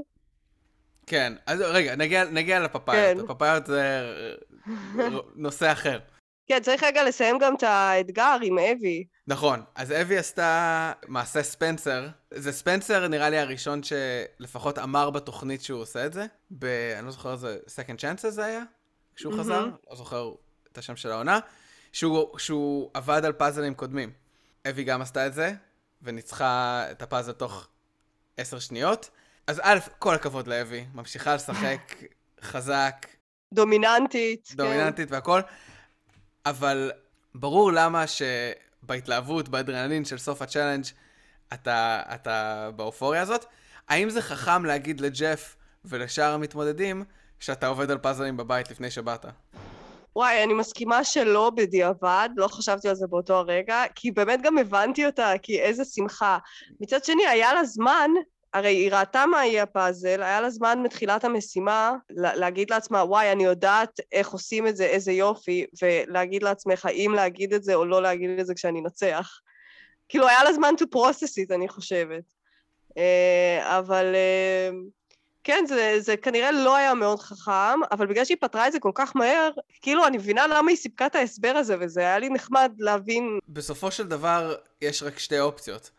כן, 1.06 1.32
אז 1.46 1.60
רגע, 1.60 1.96
נגיע, 1.96 2.24
נגיע 2.24 2.58
כן. 2.58 2.64
לפפאיות. 2.64 3.30
הפפאיות 3.30 3.66
זה 3.66 4.00
אה, 4.98 5.04
נושא 5.36 5.72
אחר. 5.72 5.98
כן, 6.46 6.60
צריך 6.62 6.84
רגע 6.84 7.04
לסיים 7.04 7.38
גם 7.38 7.54
את 7.54 7.62
האתגר 7.62 8.36
עם 8.42 8.58
אבי. 8.58 9.04
נכון, 9.26 9.62
אז 9.74 9.92
אבי 9.92 10.18
עשתה 10.18 10.92
מעשה 11.08 11.42
ספנסר. 11.42 12.08
זה 12.30 12.52
ספנסר 12.52 13.08
נראה 13.08 13.30
לי 13.30 13.38
הראשון 13.38 13.80
שלפחות 13.82 14.78
אמר 14.78 15.10
בתוכנית 15.10 15.62
שהוא 15.62 15.80
עושה 15.80 16.06
את 16.06 16.12
זה. 16.12 16.26
ב... 16.50 16.64
אני 16.98 17.06
לא 17.06 17.12
זוכר 17.12 17.32
איזה 17.32 17.58
second 17.66 18.00
chances 18.00 18.30
זה 18.30 18.44
היה? 18.44 18.62
כשהוא 19.16 19.32
מהמם. 19.32 19.44
חזר? 19.44 19.68
לא 19.90 19.96
זוכר 19.96 20.32
את 20.72 20.78
השם 20.78 20.96
של 20.96 21.10
העונה. 21.10 21.38
שהוא, 21.94 22.38
שהוא 22.38 22.90
עבד 22.94 23.24
על 23.24 23.32
פאזלים 23.32 23.74
קודמים. 23.74 24.12
אבי 24.70 24.84
גם 24.84 25.02
עשתה 25.02 25.26
את 25.26 25.34
זה, 25.34 25.52
וניצחה 26.02 26.84
את 26.90 27.02
הפאזל 27.02 27.32
תוך 27.32 27.68
עשר 28.36 28.58
שניות. 28.58 29.10
אז 29.46 29.60
א', 29.64 29.78
כל 29.98 30.14
הכבוד 30.14 30.46
לאבי, 30.46 30.84
ממשיכה 30.94 31.34
לשחק 31.34 31.94
חזק, 32.50 33.06
דומיננטית. 33.52 34.46
כן. 34.48 34.56
דומיננטית 34.56 35.10
והכל, 35.10 35.40
אבל 36.46 36.92
ברור 37.34 37.72
למה 37.72 38.04
שבהתלהבות, 38.06 39.48
באדרנלין 39.48 40.04
של 40.04 40.18
סוף 40.18 40.42
ה 40.42 40.46
challenge, 40.46 40.84
אתה, 41.52 42.02
אתה 42.14 42.70
באופוריה 42.76 43.22
הזאת. 43.22 43.44
האם 43.88 44.10
זה 44.10 44.22
חכם 44.22 44.64
להגיד 44.64 45.00
לג'ף 45.00 45.56
ולשאר 45.84 46.32
המתמודדים 46.32 47.04
שאתה 47.44 47.66
עובד 47.66 47.90
על 47.90 47.98
פאזלים 47.98 48.36
בבית 48.36 48.70
לפני 48.70 48.90
שבאת. 48.90 49.26
וואי, 50.16 50.42
אני 50.44 50.54
מסכימה 50.54 51.04
שלא 51.04 51.50
בדיעבד, 51.50 52.28
לא 52.36 52.48
חשבתי 52.48 52.88
על 52.88 52.94
זה 52.94 53.06
באותו 53.06 53.34
הרגע, 53.34 53.82
כי 53.94 54.10
באמת 54.10 54.42
גם 54.42 54.58
הבנתי 54.58 55.06
אותה, 55.06 55.32
כי 55.42 55.60
איזה 55.60 55.84
שמחה. 55.84 56.38
מצד 56.80 57.04
שני, 57.04 57.26
היה 57.26 57.54
לה 57.54 57.64
זמן, 57.64 58.10
הרי 58.54 58.68
היא 58.68 58.92
ראתה 58.92 59.26
מה 59.26 59.46
יהיה 59.46 59.62
הפאזל, 59.62 60.22
היה 60.22 60.40
לה 60.40 60.50
זמן 60.50 60.78
מתחילת 60.82 61.24
המשימה 61.24 61.92
להגיד 62.10 62.70
לעצמה, 62.70 63.04
וואי, 63.04 63.32
אני 63.32 63.44
יודעת 63.44 64.00
איך 64.12 64.30
עושים 64.30 64.66
את 64.66 64.76
זה, 64.76 64.84
איזה 64.84 65.12
יופי, 65.12 65.66
ולהגיד 65.82 66.42
לעצמך 66.42 66.86
האם 66.86 67.12
להגיד 67.14 67.54
את 67.54 67.64
זה 67.64 67.74
או 67.74 67.84
לא 67.84 68.02
להגיד 68.02 68.38
את 68.38 68.46
זה 68.46 68.54
כשאני 68.54 68.80
אנצח. 68.80 69.30
כאילו, 70.08 70.28
היה 70.28 70.44
לה 70.44 70.52
זמן 70.52 70.74
to 70.80 70.84
process 70.98 71.46
it, 71.46 71.54
אני 71.54 71.68
חושבת. 71.68 72.22
אה, 72.98 73.78
אבל... 73.78 74.14
כן, 75.44 75.64
זה, 75.68 75.96
זה 76.00 76.16
כנראה 76.16 76.52
לא 76.52 76.76
היה 76.76 76.94
מאוד 76.94 77.20
חכם, 77.20 77.80
אבל 77.92 78.06
בגלל 78.06 78.24
שהיא 78.24 78.36
פתרה 78.40 78.66
את 78.66 78.72
זה 78.72 78.80
כל 78.80 78.90
כך 78.94 79.16
מהר, 79.16 79.50
כאילו 79.82 80.06
אני 80.06 80.16
מבינה 80.16 80.46
למה 80.46 80.70
היא 80.70 80.76
סיפקה 80.76 81.06
את 81.06 81.14
ההסבר 81.14 81.52
הזה, 81.56 81.76
וזה 81.80 82.00
היה 82.00 82.18
לי 82.18 82.28
נחמד 82.28 82.72
להבין... 82.78 83.38
בסופו 83.48 83.90
של 83.90 84.08
דבר, 84.08 84.54
יש 84.80 85.02
רק 85.02 85.18
שתי 85.18 85.40
אופציות. 85.40 85.90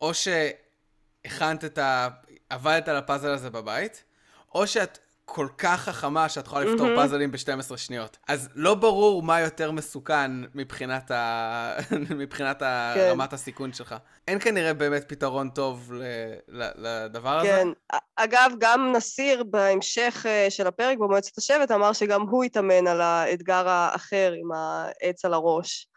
או 0.00 0.12
שהכנת 0.14 1.64
את 1.64 1.78
ה... 1.78 2.08
עבדת 2.50 2.88
על 2.88 2.96
הפאזל 2.96 3.30
הזה 3.30 3.50
בבית, 3.50 4.04
או 4.54 4.66
שאת 4.66 4.98
כל 5.28 5.48
כך 5.58 5.80
חכמה 5.80 6.28
שאת 6.28 6.46
יכולה 6.46 6.64
לפתור 6.64 6.86
mm-hmm. 6.86 6.96
פאזלים 6.96 7.30
ב-12 7.32 7.76
שניות. 7.76 8.18
אז 8.28 8.48
לא 8.54 8.74
ברור 8.74 9.22
מה 9.22 9.40
יותר 9.40 9.70
מסוכן 9.70 10.30
מבחינת, 10.54 11.10
ה... 11.10 11.76
מבחינת 12.20 12.58
כן. 12.58 13.08
רמת 13.10 13.32
הסיכון 13.32 13.72
שלך. 13.72 13.94
אין 14.28 14.38
כנראה 14.40 14.74
באמת 14.74 15.04
פתרון 15.08 15.50
טוב 15.50 15.92
ל... 15.92 16.04
לדבר 16.48 17.42
כן. 17.42 17.48
הזה. 17.48 17.72
כן. 17.92 17.98
אגב, 18.16 18.52
גם 18.58 18.92
נסיר 18.96 19.44
בהמשך 19.44 20.26
אה, 20.28 20.46
של 20.50 20.66
הפרק 20.66 20.98
במועצת 20.98 21.38
השבט 21.38 21.70
אמר 21.70 21.92
שגם 21.92 22.22
הוא 22.22 22.44
התאמן 22.44 22.86
על 22.86 23.00
האתגר 23.00 23.68
האחר 23.68 24.32
עם 24.40 24.52
העץ 24.52 25.24
על 25.24 25.34
הראש. 25.34 25.88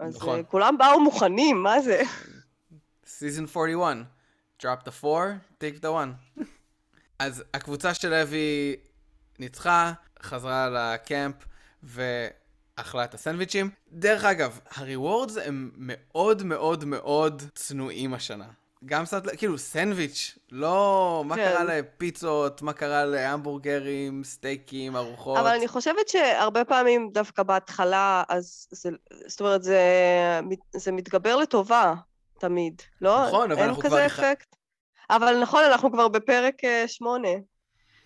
אז 0.00 0.16
נכון. 0.16 0.38
אה, 0.38 0.44
כולם 0.44 0.78
באו 0.78 1.00
מוכנים, 1.00 1.62
מה 1.62 1.80
זה? 1.80 2.02
Season 3.18 3.56
41. 3.56 3.96
Drop 4.62 4.84
the 4.84 5.04
4, 5.04 5.40
take 5.60 5.80
the 5.82 5.90
1. 5.90 6.08
אז 7.22 7.44
הקבוצה 7.54 7.94
של 7.94 8.10
לוי 8.10 8.76
ניצחה, 9.38 9.92
חזרה 10.22 10.68
לקמפ 10.70 11.34
ואכלה 11.82 13.04
את 13.04 13.14
הסנדוויצ'ים. 13.14 13.70
דרך 13.92 14.24
אגב, 14.24 14.60
הריוורדס 14.70 15.36
הם 15.36 15.70
מאוד 15.76 16.42
מאוד 16.42 16.84
מאוד 16.84 17.42
צנועים 17.54 18.14
השנה. 18.14 18.46
גם 18.84 19.04
סט... 19.04 19.14
כאילו 19.36 19.58
סנדוויץ', 19.58 20.38
לא... 20.52 21.24
מה 21.26 21.36
כן. 21.36 21.50
קרה 21.52 21.64
לפיצות, 21.64 22.62
מה 22.62 22.72
קרה 22.72 23.04
להמבורגרים, 23.04 24.24
סטייקים, 24.24 24.96
ארוחות. 24.96 25.38
אבל 25.38 25.48
אני 25.48 25.68
חושבת 25.68 26.08
שהרבה 26.08 26.64
פעמים 26.64 27.10
דווקא 27.12 27.42
בהתחלה, 27.42 28.22
אז 28.28 28.66
זה... 28.70 28.90
זאת 29.26 29.40
אומרת, 29.40 29.62
זה, 29.62 29.80
זה 30.76 30.92
מתגבר 30.92 31.36
לטובה 31.36 31.94
תמיד, 32.38 32.82
לא? 33.00 33.26
נכון, 33.26 33.52
אבל 33.52 33.62
אנחנו 33.62 33.82
כבר... 33.82 33.98
אין 33.98 34.08
כזה 34.08 34.24
אפקט. 34.30 34.56
אבל 35.16 35.40
נכון, 35.42 35.64
אנחנו 35.64 35.92
כבר 35.92 36.08
בפרק 36.08 36.64
אה, 36.64 36.88
שמונה. 36.88 37.28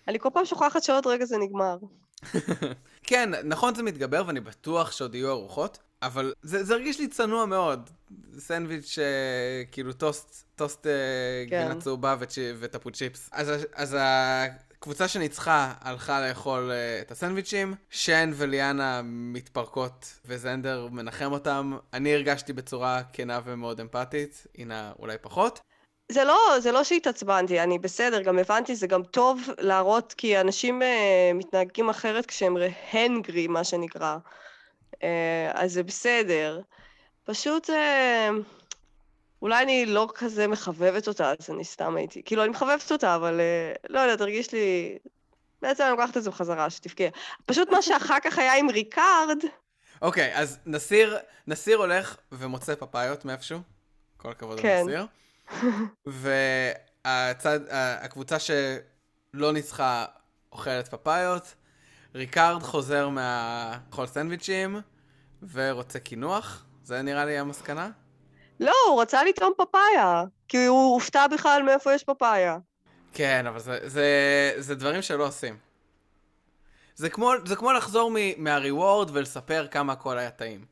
אני 0.07 0.19
כל 0.19 0.29
פעם 0.33 0.45
שוכחת 0.45 0.83
שעוד 0.83 1.07
רגע 1.07 1.25
זה 1.25 1.37
נגמר. 1.37 1.77
כן, 3.09 3.29
נכון 3.43 3.75
זה 3.75 3.83
מתגבר 3.83 4.23
ואני 4.27 4.39
בטוח 4.39 4.91
שעוד 4.91 5.15
יהיו 5.15 5.29
ארוחות, 5.29 5.77
אבל 6.01 6.33
זה, 6.41 6.63
זה 6.63 6.73
הרגיש 6.73 6.99
לי 6.99 7.07
צנוע 7.07 7.45
מאוד. 7.45 7.89
סנדוויץ', 8.37 8.99
אה, 8.99 9.63
כאילו 9.71 9.93
טוסט, 9.93 10.43
טוסט 10.55 10.87
אה, 10.87 10.91
כן. 11.49 11.63
גבינה 11.65 11.81
צהובה 11.81 12.15
ותפוצ'יפס. 12.59 13.29
אז, 13.31 13.51
אז 13.73 13.97
הקבוצה 13.99 15.07
שניצחה 15.07 15.73
הלכה 15.81 16.27
לאכול 16.27 16.71
אה, 16.71 17.01
את 17.01 17.11
הסנדוויצ'ים, 17.11 17.73
שן 17.89 18.31
וליאנה 18.33 19.01
מתפרקות 19.03 20.19
וזנדר 20.25 20.87
מנחם 20.91 21.31
אותם. 21.31 21.77
אני 21.93 22.13
הרגשתי 22.13 22.53
בצורה 22.53 23.01
כנה 23.13 23.39
ומאוד 23.45 23.79
אמפתית, 23.79 24.47
הנה 24.57 24.91
אולי 24.99 25.17
פחות. 25.21 25.59
זה 26.11 26.23
לא, 26.23 26.59
זה 26.59 26.71
לא 26.71 26.83
שהתעצבנתי, 26.83 27.59
אני 27.59 27.79
בסדר, 27.79 28.21
גם 28.21 28.39
הבנתי, 28.39 28.75
זה 28.75 28.87
גם 28.87 29.03
טוב 29.03 29.41
להראות, 29.59 30.13
כי 30.17 30.39
אנשים 30.39 30.81
uh, 30.81 30.85
מתנהגים 31.33 31.89
אחרת 31.89 32.25
כשהם 32.25 32.57
hangry, 32.91 33.47
מה 33.47 33.63
שנקרא. 33.63 34.17
Uh, 34.95 34.97
אז 35.53 35.73
זה 35.73 35.83
בסדר. 35.83 36.61
פשוט, 37.23 37.69
uh, 37.69 37.73
אולי 39.41 39.63
אני 39.63 39.85
לא 39.85 40.07
כזה 40.15 40.47
מחבבת 40.47 41.07
אותה, 41.07 41.33
אז 41.39 41.49
אני 41.49 41.63
סתם 41.63 41.95
הייתי, 41.95 42.21
כאילו, 42.25 42.43
אני 42.43 42.49
מחבבת 42.51 42.91
אותה, 42.91 43.15
אבל 43.15 43.39
uh, 43.39 43.87
לא 43.89 43.99
יודע, 43.99 44.15
תרגיש 44.15 44.53
לי... 44.53 44.97
בעצם 45.61 45.83
אני 45.83 45.91
לוקחת 45.91 46.17
את 46.17 46.23
זה 46.23 46.29
בחזרה, 46.29 46.69
שתבכה. 46.69 47.03
פשוט 47.45 47.69
מה 47.69 47.81
שאחר 47.81 48.19
כך 48.23 48.37
היה 48.37 48.55
עם 48.55 48.69
ריקארד... 48.69 49.37
אוקיי, 50.01 50.33
okay, 50.33 50.37
אז 50.37 50.59
נסיר, 50.65 51.17
נסיר 51.47 51.77
הולך 51.77 52.17
ומוצא 52.31 52.75
פפאיות 52.75 53.25
מאיפשהו. 53.25 53.59
כל 54.17 54.31
הכבוד 54.31 54.59
כן. 54.59 54.81
לנסיר. 54.81 55.05
והצד, 56.05 57.59
הקבוצה 58.01 58.37
שלא 58.39 59.53
ניצחה 59.53 60.05
אוכלת 60.51 60.87
פפאיות, 60.87 61.53
ריקארד 62.15 62.63
חוזר 62.63 63.09
מהאכול 63.09 64.07
סנדוויצ'ים 64.07 64.81
ורוצה 65.51 65.99
קינוח, 65.99 66.65
זה 66.83 67.01
נראה 67.01 67.25
לי 67.25 67.37
המסקנה? 67.37 67.89
לא, 68.59 68.73
הוא 68.89 69.01
רצה 69.01 69.23
לטעום 69.23 69.53
פפאיה, 69.57 70.23
כי 70.47 70.65
הוא 70.65 70.93
הופתע 70.93 71.27
בכלל 71.27 71.61
מאיפה 71.63 71.93
יש 71.93 72.03
פפאיה. 72.03 72.57
כן, 73.13 73.47
אבל 73.47 73.59
זה, 73.59 73.79
זה, 73.83 74.53
זה 74.57 74.75
דברים 74.75 75.01
שלא 75.01 75.27
עושים. 75.27 75.57
זה 76.95 77.09
כמו, 77.09 77.31
זה 77.45 77.55
כמו 77.55 77.71
לחזור 77.71 78.11
מהריוורד 78.37 79.09
ולספר 79.13 79.67
כמה 79.71 79.93
הכל 79.93 80.17
היה 80.17 80.29
טעים. 80.29 80.65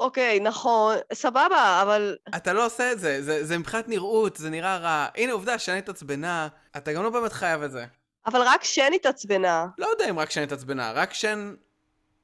אוקיי, 0.00 0.40
נכון, 0.40 0.96
סבבה, 1.12 1.80
אבל... 1.82 2.16
אתה 2.36 2.52
לא 2.52 2.66
עושה 2.66 2.92
את 2.92 3.00
זה, 3.00 3.22
זה, 3.22 3.44
זה 3.44 3.58
מבחינת 3.58 3.88
נראות, 3.88 4.36
זה 4.36 4.50
נראה 4.50 4.76
רע. 4.76 5.06
הנה 5.16 5.32
עובדה, 5.32 5.58
שן 5.58 5.76
התעצבנה, 5.76 6.48
אתה 6.76 6.92
גם 6.92 7.02
לא 7.02 7.10
באמת 7.10 7.32
חייב 7.32 7.62
את 7.62 7.70
זה. 7.70 7.86
אבל 8.26 8.40
רק 8.46 8.64
שן 8.64 8.92
התעצבנה. 8.94 9.66
לא 9.78 9.86
יודע 9.86 10.10
אם 10.10 10.18
רק 10.18 10.30
שן 10.30 10.42
התעצבנה, 10.42 10.92
רק 10.92 11.14
שן 11.14 11.54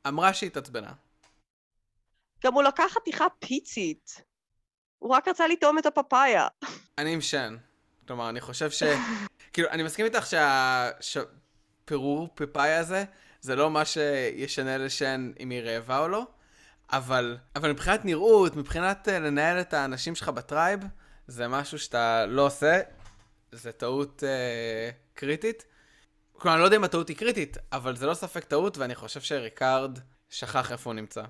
אמרה 0.08 0.34
שהיא 0.34 0.46
התעצבנה. 0.50 0.92
גם 2.44 2.54
הוא 2.54 2.62
לקח 2.62 2.84
חתיכה 2.90 3.26
פיצית. 3.38 4.24
הוא 4.98 5.10
רק 5.10 5.28
רצה 5.28 5.46
לטעום 5.46 5.78
את 5.78 5.86
הפפאיה. 5.86 6.48
אני 6.98 7.12
עם 7.12 7.20
שן. 7.20 7.56
כלומר, 8.06 8.28
אני 8.28 8.40
חושב 8.40 8.70
ש... 8.70 8.82
כאילו, 9.52 9.68
אני 9.68 9.82
מסכים 9.82 10.04
איתך 10.04 10.26
שהפירור 11.00 12.28
פפאיה 12.34 12.80
הזה, 12.80 13.04
זה 13.40 13.56
לא 13.56 13.70
מה 13.70 13.84
שישנה 13.84 14.78
לשן 14.78 15.32
אם 15.40 15.50
היא 15.50 15.62
רעבה 15.62 15.98
או 15.98 16.08
לא. 16.08 16.26
אבל, 16.92 17.36
אבל 17.56 17.70
מבחינת 17.70 18.04
נראות, 18.04 18.56
מבחינת 18.56 19.08
uh, 19.08 19.10
לנהל 19.10 19.60
את 19.60 19.74
האנשים 19.74 20.14
שלך 20.14 20.28
ב 20.28 20.36
tribe, 20.36 20.80
זה 21.26 21.48
משהו 21.48 21.78
שאתה 21.78 22.26
לא 22.26 22.46
עושה, 22.46 22.80
זה 23.52 23.72
טעות 23.72 24.22
uh, 24.22 24.94
קריטית. 25.14 25.64
כלומר, 26.32 26.54
אני 26.54 26.60
לא 26.60 26.64
יודע 26.64 26.76
אם 26.76 26.84
הטעות 26.84 27.08
היא 27.08 27.16
קריטית, 27.16 27.56
אבל 27.72 27.96
זה 27.96 28.06
לא 28.06 28.14
ספק 28.14 28.44
טעות, 28.44 28.78
ואני 28.78 28.94
חושב 28.94 29.20
שריקארד 29.20 29.98
שכח 30.28 30.72
איפה 30.72 30.90
הוא 30.90 30.94
נמצא. 30.94 31.22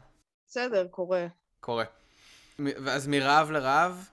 בסדר, 0.48 0.86
קורה. 0.90 1.26
קורה. 1.60 1.84
אז 2.88 3.06
מרעב 3.06 3.50
לרעב, 3.50 4.08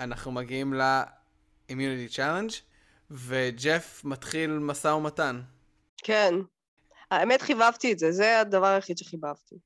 אנחנו 0.00 0.32
מגיעים 0.32 0.74
ל-Immunity 0.74 2.16
Challenge, 2.16 2.54
וג'ף 3.10 4.02
מתחיל 4.04 4.50
משא 4.50 4.88
ומתן. 4.88 5.40
כן. 5.98 6.34
האמת, 7.10 7.42
חיבבתי 7.42 7.92
את 7.92 7.98
זה, 7.98 8.12
זה 8.12 8.40
הדבר 8.40 8.66
היחיד 8.66 8.98
שחיבבתי. 8.98 9.56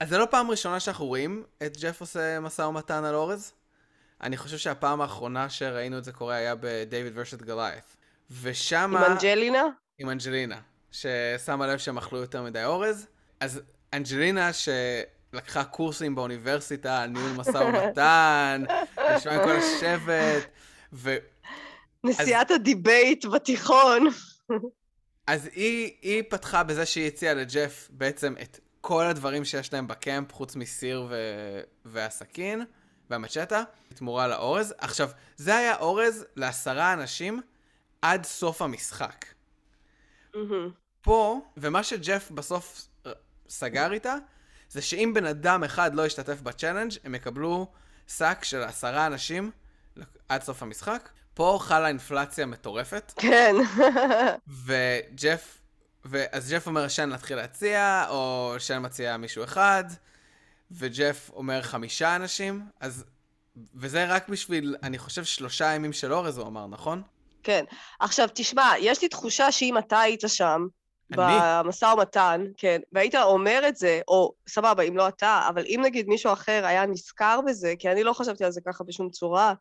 אז 0.00 0.08
זה 0.08 0.18
לא 0.18 0.26
פעם 0.30 0.50
ראשונה 0.50 0.80
שאנחנו 0.80 1.06
רואים 1.06 1.44
את 1.66 1.76
ג'ף 1.76 2.00
עושה 2.00 2.40
משא 2.40 2.62
ומתן 2.62 3.04
על 3.04 3.14
אורז. 3.14 3.52
אני 4.22 4.36
חושב 4.36 4.56
שהפעם 4.56 5.00
האחרונה 5.00 5.50
שראינו 5.50 5.98
את 5.98 6.04
זה 6.04 6.12
קורה 6.12 6.34
היה 6.34 6.54
ב 6.60 6.69
David 6.69 7.12
versus 7.16 7.42
Goliath. 7.42 7.96
ושם... 8.42 8.96
עם 8.96 9.12
אנג'לינה? 9.12 9.62
עם 9.98 10.10
אנג'לינה, 10.10 10.60
ששמה 10.92 11.66
לב 11.66 11.78
שהם 11.78 11.98
אכלו 11.98 12.18
יותר 12.18 12.42
מדי 12.42 12.64
אורז. 12.64 13.06
אז 13.40 13.60
אנג'לינה, 13.92 14.50
שלקחה 14.52 15.64
קורסים 15.64 16.14
באוניברסיטה 16.14 17.02
על 17.02 17.10
ניהול 17.10 17.30
משא 17.30 17.58
ומתן, 17.66 18.64
נשמע 19.16 19.32
עם 19.32 19.44
כל 19.44 19.56
השבט, 19.56 20.50
ו... 20.92 21.16
נשיאת 22.04 22.50
אז... 22.50 22.56
ה 22.56 22.66
debate 22.66 23.24
בתיכון. 23.24 24.08
אז 25.26 25.48
היא, 25.54 25.92
היא 26.02 26.22
פתחה 26.28 26.62
בזה 26.62 26.86
שהיא 26.86 27.06
הציעה 27.06 27.34
לג'ף 27.34 27.88
בעצם 27.90 28.34
את 28.42 28.58
כל 28.86 29.04
הדברים 29.06 29.44
שיש 29.44 29.72
להם 29.72 29.86
ב 29.86 29.94
camp, 29.94 30.32
חוץ 30.32 30.56
מסיר 30.56 31.06
ו... 31.10 31.16
והסכין 31.84 32.64
והמצ'טה, 33.10 33.62
בתמורה 33.90 34.28
לאורז. 34.28 34.74
עכשיו, 34.78 35.10
זה 35.36 35.56
היה 35.56 35.76
אורז 35.76 36.24
לעשרה 36.36 36.92
אנשים 36.92 37.40
עד 38.02 38.24
סוף 38.24 38.62
המשחק. 38.62 39.24
Mm-hmm. 40.34 40.38
פה, 41.00 41.40
ומה 41.56 41.82
שג'ף 41.82 42.30
בסוף 42.30 42.88
סגר 43.48 43.92
איתה, 43.92 44.14
זה 44.70 44.82
שאם 44.82 45.12
בן 45.14 45.26
אדם 45.26 45.64
אחד 45.64 45.94
לא 45.94 46.06
ישתתף 46.06 46.40
בצ'אלנג', 46.40 46.92
הם 47.04 47.14
יקבלו 47.14 47.72
שק 48.08 48.38
של 48.42 48.62
עשרה 48.62 49.06
אנשים 49.06 49.50
עד 50.28 50.42
סוף 50.42 50.62
המשחק. 50.62 51.08
פה 51.34 51.58
חלה 51.60 51.88
אינפלציה 51.88 52.46
מטורפת. 52.46 53.12
כן. 53.16 53.54
וג'ף 54.66 55.58
ואז 56.08 56.52
ג'ף 56.52 56.66
אומר, 56.66 56.88
שן 56.88 57.08
להתחיל 57.08 57.36
להציע, 57.36 58.06
או 58.08 58.54
שן 58.58 58.84
מציע 58.84 59.16
מישהו 59.16 59.44
אחד, 59.44 59.84
וג'ף 60.70 61.30
אומר 61.32 61.62
חמישה 61.62 62.16
אנשים, 62.16 62.66
אז... 62.80 63.04
וזה 63.74 64.06
רק 64.08 64.28
בשביל, 64.28 64.76
אני 64.82 64.98
חושב, 64.98 65.24
שלושה 65.24 65.64
ימים 65.74 65.92
של 65.92 66.12
אורז, 66.12 66.38
הוא 66.38 66.46
אמר, 66.46 66.66
נכון? 66.66 67.02
כן. 67.42 67.64
עכשיו, 68.00 68.28
תשמע, 68.34 68.72
יש 68.80 69.02
לי 69.02 69.08
תחושה 69.08 69.52
שאם 69.52 69.78
אתה 69.78 70.00
היית 70.00 70.20
שם? 70.26 70.66
במשא 71.10 71.84
ומתן, 71.84 72.44
כן, 72.56 72.80
והיית 72.92 73.14
אומר 73.14 73.64
את 73.68 73.76
זה, 73.76 74.00
או 74.08 74.32
סבבה, 74.48 74.82
אם 74.82 74.96
לא 74.96 75.08
אתה, 75.08 75.46
אבל 75.48 75.64
אם 75.66 75.80
נגיד 75.84 76.08
מישהו 76.08 76.32
אחר 76.32 76.66
היה 76.66 76.86
נזכר 76.86 77.40
בזה, 77.46 77.74
כי 77.78 77.90
אני 77.90 78.04
לא 78.04 78.12
חשבתי 78.12 78.44
על 78.44 78.50
זה 78.50 78.60
ככה 78.66 78.84
בשום 78.84 79.10
צורה, 79.10 79.54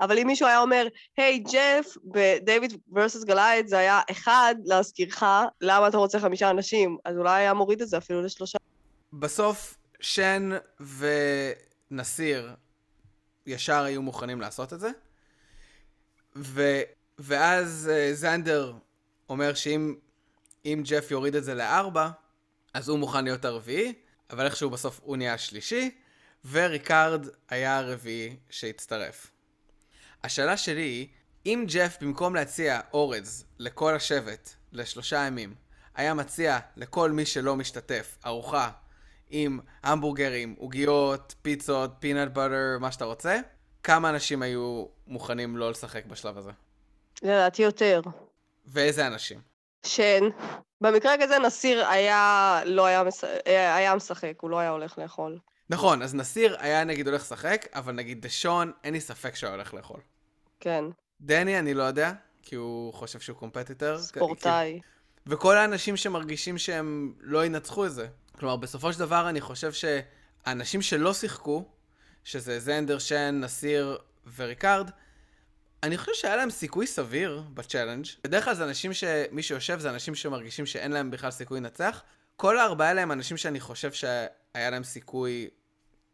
אבל 0.00 0.18
אם 0.18 0.26
מישהו 0.26 0.46
היה 0.46 0.60
אומר, 0.60 0.86
היי, 1.16 1.38
ג'ף, 1.38 1.96
בדייוויד 2.04 2.78
ורסוס 2.92 3.24
גלייד 3.24 3.66
זה 3.66 3.78
היה 3.78 4.00
אחד, 4.10 4.54
להזכירך, 4.64 5.22
למה 5.60 5.88
אתה 5.88 5.96
רוצה 5.96 6.20
חמישה 6.20 6.50
אנשים? 6.50 6.96
אז 7.04 7.16
אולי 7.16 7.40
היה 7.40 7.54
מוריד 7.54 7.82
את 7.82 7.88
זה 7.88 7.98
אפילו 7.98 8.22
לשלושה. 8.22 8.58
בסוף, 9.12 9.78
שן 10.00 10.50
ונסיר 11.90 12.50
ישר 13.46 13.82
היו 13.84 14.02
מוכנים 14.02 14.40
לעשות 14.40 14.72
את 14.72 14.80
זה, 14.80 14.90
ו... 16.36 16.80
ואז 17.18 17.90
uh, 17.92 18.14
זנדר 18.14 18.72
אומר 19.28 19.54
שאם 19.54 19.94
אם 20.64 20.82
ג'ף 20.84 21.10
יוריד 21.10 21.34
את 21.34 21.44
זה 21.44 21.54
לארבע, 21.54 22.10
אז 22.74 22.88
הוא 22.88 22.98
מוכן 22.98 23.24
להיות 23.24 23.44
הרביעי, 23.44 23.92
אבל 24.30 24.44
איכשהו 24.44 24.70
בסוף 24.70 25.00
הוא 25.02 25.16
נהיה 25.16 25.34
השלישי, 25.34 25.90
וריקארד 26.50 27.26
היה 27.48 27.78
הרביעי 27.78 28.36
שהצטרף. 28.50 29.30
השאלה 30.24 30.56
שלי 30.56 30.82
היא, 30.82 31.08
אם 31.46 31.64
ג'ף 31.68 31.96
במקום 32.00 32.34
להציע 32.34 32.80
אורז 32.92 33.44
לכל 33.58 33.94
השבט 33.94 34.50
לשלושה 34.72 35.26
ימים, 35.26 35.54
היה 35.94 36.14
מציע 36.14 36.58
לכל 36.76 37.10
מי 37.10 37.26
שלא 37.26 37.56
משתתף 37.56 38.18
ארוחה 38.26 38.70
עם 39.30 39.60
המבורגרים, 39.82 40.54
עוגיות, 40.58 41.34
פיצות, 41.42 41.90
פינאט 41.98 42.28
בוטר, 42.28 42.78
מה 42.80 42.92
שאתה 42.92 43.04
רוצה, 43.04 43.40
כמה 43.82 44.10
אנשים 44.10 44.42
היו 44.42 44.86
מוכנים 45.06 45.56
לא 45.56 45.70
לשחק 45.70 46.06
בשלב 46.06 46.38
הזה? 46.38 46.50
לדעתי 47.22 47.62
יותר. 47.62 48.00
ואיזה 48.66 49.06
אנשים? 49.06 49.51
שן, 49.86 50.28
במקרה 50.80 51.14
כזה 51.22 51.38
נסיר 51.38 51.86
היה, 51.86 52.60
לא 52.64 52.86
היה, 52.86 53.04
מש... 53.04 53.24
היה 53.46 53.94
משחק, 53.94 54.32
הוא 54.40 54.50
לא 54.50 54.58
היה 54.58 54.70
הולך 54.70 54.98
לאכול. 54.98 55.38
נכון, 55.70 56.02
אז 56.02 56.14
נסיר 56.14 56.56
היה 56.58 56.84
נגיד 56.84 57.08
הולך 57.08 57.22
לשחק, 57.22 57.66
אבל 57.74 57.92
נגיד 57.92 58.22
דשון, 58.22 58.72
אין 58.84 58.94
לי 58.94 59.00
ספק 59.00 59.34
שהוא 59.34 59.48
היה 59.48 59.54
הולך 59.54 59.74
לאכול. 59.74 60.00
כן, 60.60 60.84
דני, 61.20 61.58
אני 61.58 61.74
לא 61.74 61.82
יודע, 61.82 62.12
כי 62.42 62.54
הוא 62.54 62.94
חושב 62.94 63.20
שהוא 63.20 63.36
competitor. 63.36 63.98
ספורטאי. 63.98 64.80
וכל 65.26 65.56
האנשים 65.56 65.96
שמרגישים 65.96 66.58
שהם 66.58 67.14
לא 67.20 67.46
ינצחו 67.46 67.86
את 67.86 67.92
זה. 67.92 68.06
כלומר, 68.38 68.56
בסופו 68.56 68.92
של 68.92 68.98
דבר 68.98 69.28
אני 69.28 69.40
חושב 69.40 69.72
שהאנשים 69.72 70.82
שלא 70.82 71.14
שיחקו, 71.14 71.64
שזה 72.24 72.60
זנדר, 72.60 72.98
שן, 72.98 73.40
נסיר 73.40 73.98
וריקארד, 74.36 74.90
אני 75.82 75.98
חושב 75.98 76.12
שהיה 76.14 76.36
להם 76.36 76.50
סיכוי 76.50 76.86
סביר 76.86 77.42
ב 77.54 77.59
challenge. 77.59 78.06
בדרך 78.24 78.44
כלל 78.44 78.54
זה 78.54 78.64
אנשים 78.64 78.92
שמי 78.92 79.42
שיושב 79.42 79.78
זה 79.78 79.90
אנשים 79.90 80.14
שמרגישים 80.14 80.66
שאין 80.66 80.92
להם 80.92 81.10
בכלל 81.10 81.30
סיכוי 81.30 81.60
לנצח. 81.60 82.02
כל 82.36 82.58
הארבעה 82.58 82.88
האלה 82.88 83.02
הם 83.02 83.12
אנשים 83.12 83.36
שאני 83.36 83.60
חושב 83.60 83.92
שהיה 83.92 84.70
להם 84.70 84.84
סיכוי 84.84 85.48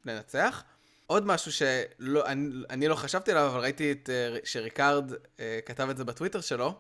לנצח. 0.05 0.65
עוד 1.07 1.27
משהו 1.27 1.53
שאני 1.53 2.89
לא 2.89 2.95
חשבתי 2.95 3.31
עליו, 3.31 3.47
אבל 3.47 3.61
ראיתי 3.61 3.93
את, 3.93 4.11
אה, 4.11 4.39
שריקארד 4.45 5.13
אה, 5.41 5.59
כתב 5.67 5.89
את 5.91 5.97
זה 5.97 6.05
בטוויטר 6.05 6.41
שלו, 6.41 6.75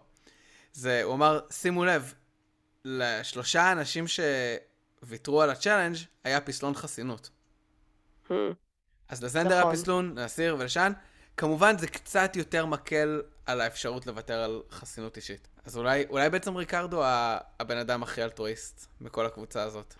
זה, 0.72 1.02
הוא 1.02 1.14
אמר, 1.14 1.40
שימו 1.50 1.84
לב, 1.84 2.14
לשלושה 2.84 3.72
אנשים 3.72 4.04
שוויתרו 5.02 5.42
על 5.42 5.50
ה 5.50 5.55
challenge 5.55 5.96
היה 6.24 6.40
פסלון 6.40 6.74
חסינות. 6.74 7.30
Hmm. 8.28 8.32
אז 9.08 9.24
לזנדר 9.24 9.52
היה, 9.52 9.60
נכון. 9.60 9.74
פסלון, 9.76 10.18
לנסיר 10.18 10.56
ולשאן. 10.58 10.92
כמובן 11.38 11.78
זה 11.78 11.86
קצת 11.86 12.36
יותר 12.36 12.66
מקל 12.66 13.22
על 13.46 13.60
האפשרות 13.60 14.06
לוותר 14.06 14.42
על 14.42 14.62
חסינות 14.70 15.16
אישית. 15.16 15.48
אז 15.64 15.76
אולי, 15.76 16.06
אולי 16.10 16.30
בעצם 16.30 16.56
ריקארד 16.56 16.87
הוא 16.87 17.02
הבן 17.60 17.76
אדם 17.76 18.02
הכי 18.02 18.22
אלטרואיסט 18.22 18.86
בכל 19.00 19.26
הקבוצה 19.26 19.62
הזאת. 19.62 19.94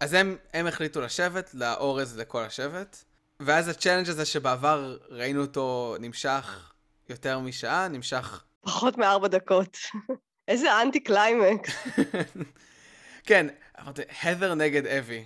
אז 0.00 0.12
הם, 0.12 0.36
הם 0.54 0.66
החליטו 0.66 1.00
לשבת, 1.00 1.54
לאורז 1.54 2.18
לכל 2.18 2.42
השבט, 2.42 3.04
ואז 3.40 3.68
ה 3.68 3.72
challenge 3.72 4.08
הזה 4.08 4.24
שבעבר 4.24 4.96
ראינו 5.08 5.40
אותו 5.40 5.96
נמשך 6.00 6.72
יותר 7.08 7.38
משעה, 7.38 7.88
נמשך... 7.88 8.44
פחות 8.60 8.98
מארבע 8.98 9.28
דקות. 9.28 9.76
איזה 10.48 10.82
אנטי 10.82 11.00
קליימקס. 11.00 11.72
כן, 13.28 13.46
אמרתי, 13.80 14.02
הדר 14.22 14.54
נגד 14.54 14.86
אבי, 14.86 15.24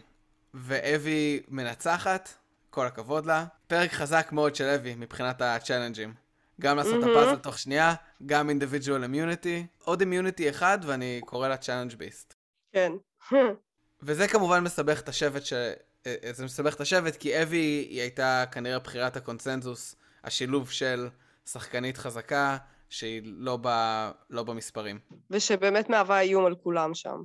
ואבי 0.54 1.42
מנצחת, 1.48 2.28
כל 2.70 2.86
הכבוד 2.86 3.26
לה. 3.26 3.44
פרק 3.72 3.92
חזק 3.92 4.28
מאוד 4.32 4.54
של 4.54 4.64
אבי 4.64 4.94
מבחינת 4.94 5.42
ה 5.42 5.48
challenge 5.48 5.98
ים. 5.98 6.14
גם 6.60 6.76
לעשות 6.76 6.94
את 6.94 7.00
מהמם. 7.00 7.16
הפאזל 7.16 7.36
תוך 7.36 7.58
שנייה, 7.58 7.94
גם 8.26 8.48
individual 8.48 9.02
immunity, 9.02 9.66
עוד 9.84 10.00
immunity 10.00 10.50
אחד 10.50 10.78
ואני 10.82 11.20
קורא 11.24 11.48
לה 11.48 11.56
challenge 11.56 11.94
beast. 11.94 12.34
כן. 12.72 12.92
וזה 14.02 14.28
כמובן 14.28 14.64
מסבך 14.64 15.00
את 15.00 15.08
השבט, 15.08 15.44
ש... 15.44 15.52
אה, 16.06 16.14
זה 16.32 16.44
מסבך 16.44 16.74
את 16.74 16.80
השבט 16.80 17.16
כי 17.16 17.42
אבי 17.42 17.86
היא 17.90 18.00
הייתה 18.00 18.44
כנראה 18.52 18.78
בחירת 18.78 19.16
הקונצנזוס, 19.16 19.96
השילוב 20.24 20.70
של 20.70 21.08
שחקנית 21.46 21.98
חזקה 21.98 22.56
שהיא 22.88 23.22
לא, 23.24 23.58
ב... 23.62 23.68
לא 24.30 24.42
במספרים. 24.42 24.98
ושבאמת 25.30 25.90
מהווה 25.90 26.20
איום 26.20 26.46
על 26.46 26.54
כולם 26.54 26.94
שם. 26.94 27.22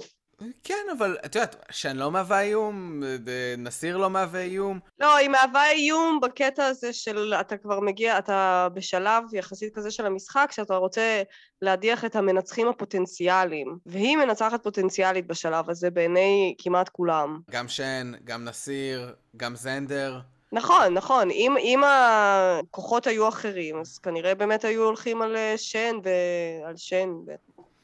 כן, 0.64 0.86
אבל 0.98 1.18
את 1.26 1.36
יודעת, 1.36 1.56
שן 1.72 1.98
לא 1.98 2.12
מהווה 2.12 2.42
איום, 2.42 3.04
אה, 3.04 3.54
נסיר 3.58 3.98
לא 3.98 4.10
מהווה 4.10 4.42
איום. 4.42 4.80
לא, 5.00 5.16
היא 5.16 5.30
מהווה 5.30 5.72
איום 5.72 6.20
בקטע 6.22 6.66
הזה 6.66 6.94
של 6.94 7.34
אתה 7.40 7.58
כבר 7.58 7.80
מגיע, 7.80 8.18
אתה 8.18 8.68
בשלב 8.74 9.24
יחסית 9.34 9.76
כזה 9.76 9.92
של 9.92 10.06
המשחק, 10.06 10.50
שאתה 10.52 10.76
רוצה 10.76 11.24
להדיח 11.62 12.06
את 12.06 12.16
המנצחים 12.16 12.68
הפוטנציאליים. 12.68 13.78
והיא 13.86 14.18
מנצחת 14.18 14.64
פוטנציאלית 14.64 15.28
בשלב 15.28 15.70
הזה 15.70 15.90
בעיני 15.90 16.56
כמעט 16.58 16.90
כולם. 16.90 17.40
גם 17.52 17.68
שן, 17.68 18.12
גם 18.24 18.46
נסיר, 18.46 19.16
גם 19.38 19.56
זנדר. 19.56 20.20
נכון, 20.52 20.94
נכון. 20.94 21.32
אם, 21.32 21.56
אם 21.60 21.82
הכוחות 21.86 23.08
היו 23.08 23.28
אחרים, 23.28 23.80
אז 23.80 23.98
כנראה 23.98 24.36
באמת 24.36 24.66
היו 24.66 24.84
הולכים 24.84 25.22
על 25.22 25.36
אה, 25.36 25.54
שן 25.58 25.96
ועל 26.04 26.78
שן 26.78 27.10
ו... 27.10 27.32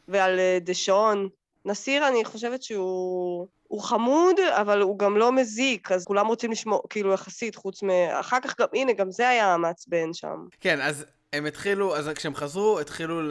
ועל 0.07 0.39
אה, 0.39 0.57
דשון. 0.61 1.29
נסיר, 1.65 2.07
אני 2.07 2.25
חושבת 2.25 2.63
שהוא 2.63 3.47
הוא 3.67 3.81
חמוד, 3.81 4.39
אבל 4.39 4.81
הוא 4.81 4.99
גם 4.99 5.17
לא 5.17 5.31
מזיק, 5.31 5.91
אז 5.91 6.05
כולם 6.05 6.27
רוצים 6.27 6.51
לשמור, 6.51 6.81
כאילו 6.89 7.13
יחסית, 7.13 7.55
חוץ 7.55 7.83
מ... 7.83 7.89
אחר 8.19 8.37
כך 8.43 8.59
גם, 8.59 8.67
הנה, 8.73 8.93
גם 8.93 9.11
זה 9.11 9.29
היה 9.29 9.57
מעצבן 9.57 10.13
שם. 10.13 10.47
כן, 10.59 10.81
אז 10.81 11.05
הם 11.33 11.45
התחילו, 11.45 11.95
אז 11.95 12.09
כשהם 12.15 12.35
חזרו, 12.35 12.79
התחילו 12.79 13.21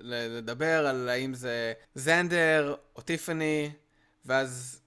לדבר 0.00 0.86
על 0.86 1.08
האם 1.08 1.34
זה 1.34 1.72
זנדר 1.94 2.74
או 2.96 3.02
טיפאני, 3.02 3.70
ואז 4.26 4.80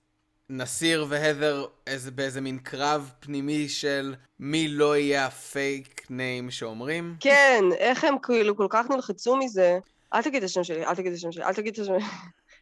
נסיר 0.50 1.06
והדר 1.10 1.66
איזה, 1.88 2.12
באיזה 2.12 2.42
מין 2.42 2.58
קרב 2.58 3.12
פנימי 3.20 3.70
של 3.70 4.16
מי 4.40 4.68
לא 4.68 4.98
יהיה 4.98 5.26
הפייק 5.26 6.06
ניים 6.10 6.52
שאומרים. 6.52 7.16
כן, 7.20 7.64
איך 7.78 8.04
הם 8.04 8.16
כאילו 8.24 8.58
כל 8.58 8.68
כך 8.70 8.90
נלחצו 8.90 9.36
מזה. 9.36 9.80
אל 10.14 10.22
תגיד 10.22 10.44
את 10.44 10.50
השם 10.50 10.64
שלי, 10.64 10.86
אל 10.86 10.96
תגיד 10.96 11.12
את 11.12 11.18
השם 11.18 11.32
שלי, 11.32 11.44
אל 11.44 11.54
תגיד 11.54 11.74
את 11.74 11.80
השם 11.80 12.00
שלי. 12.00 12.10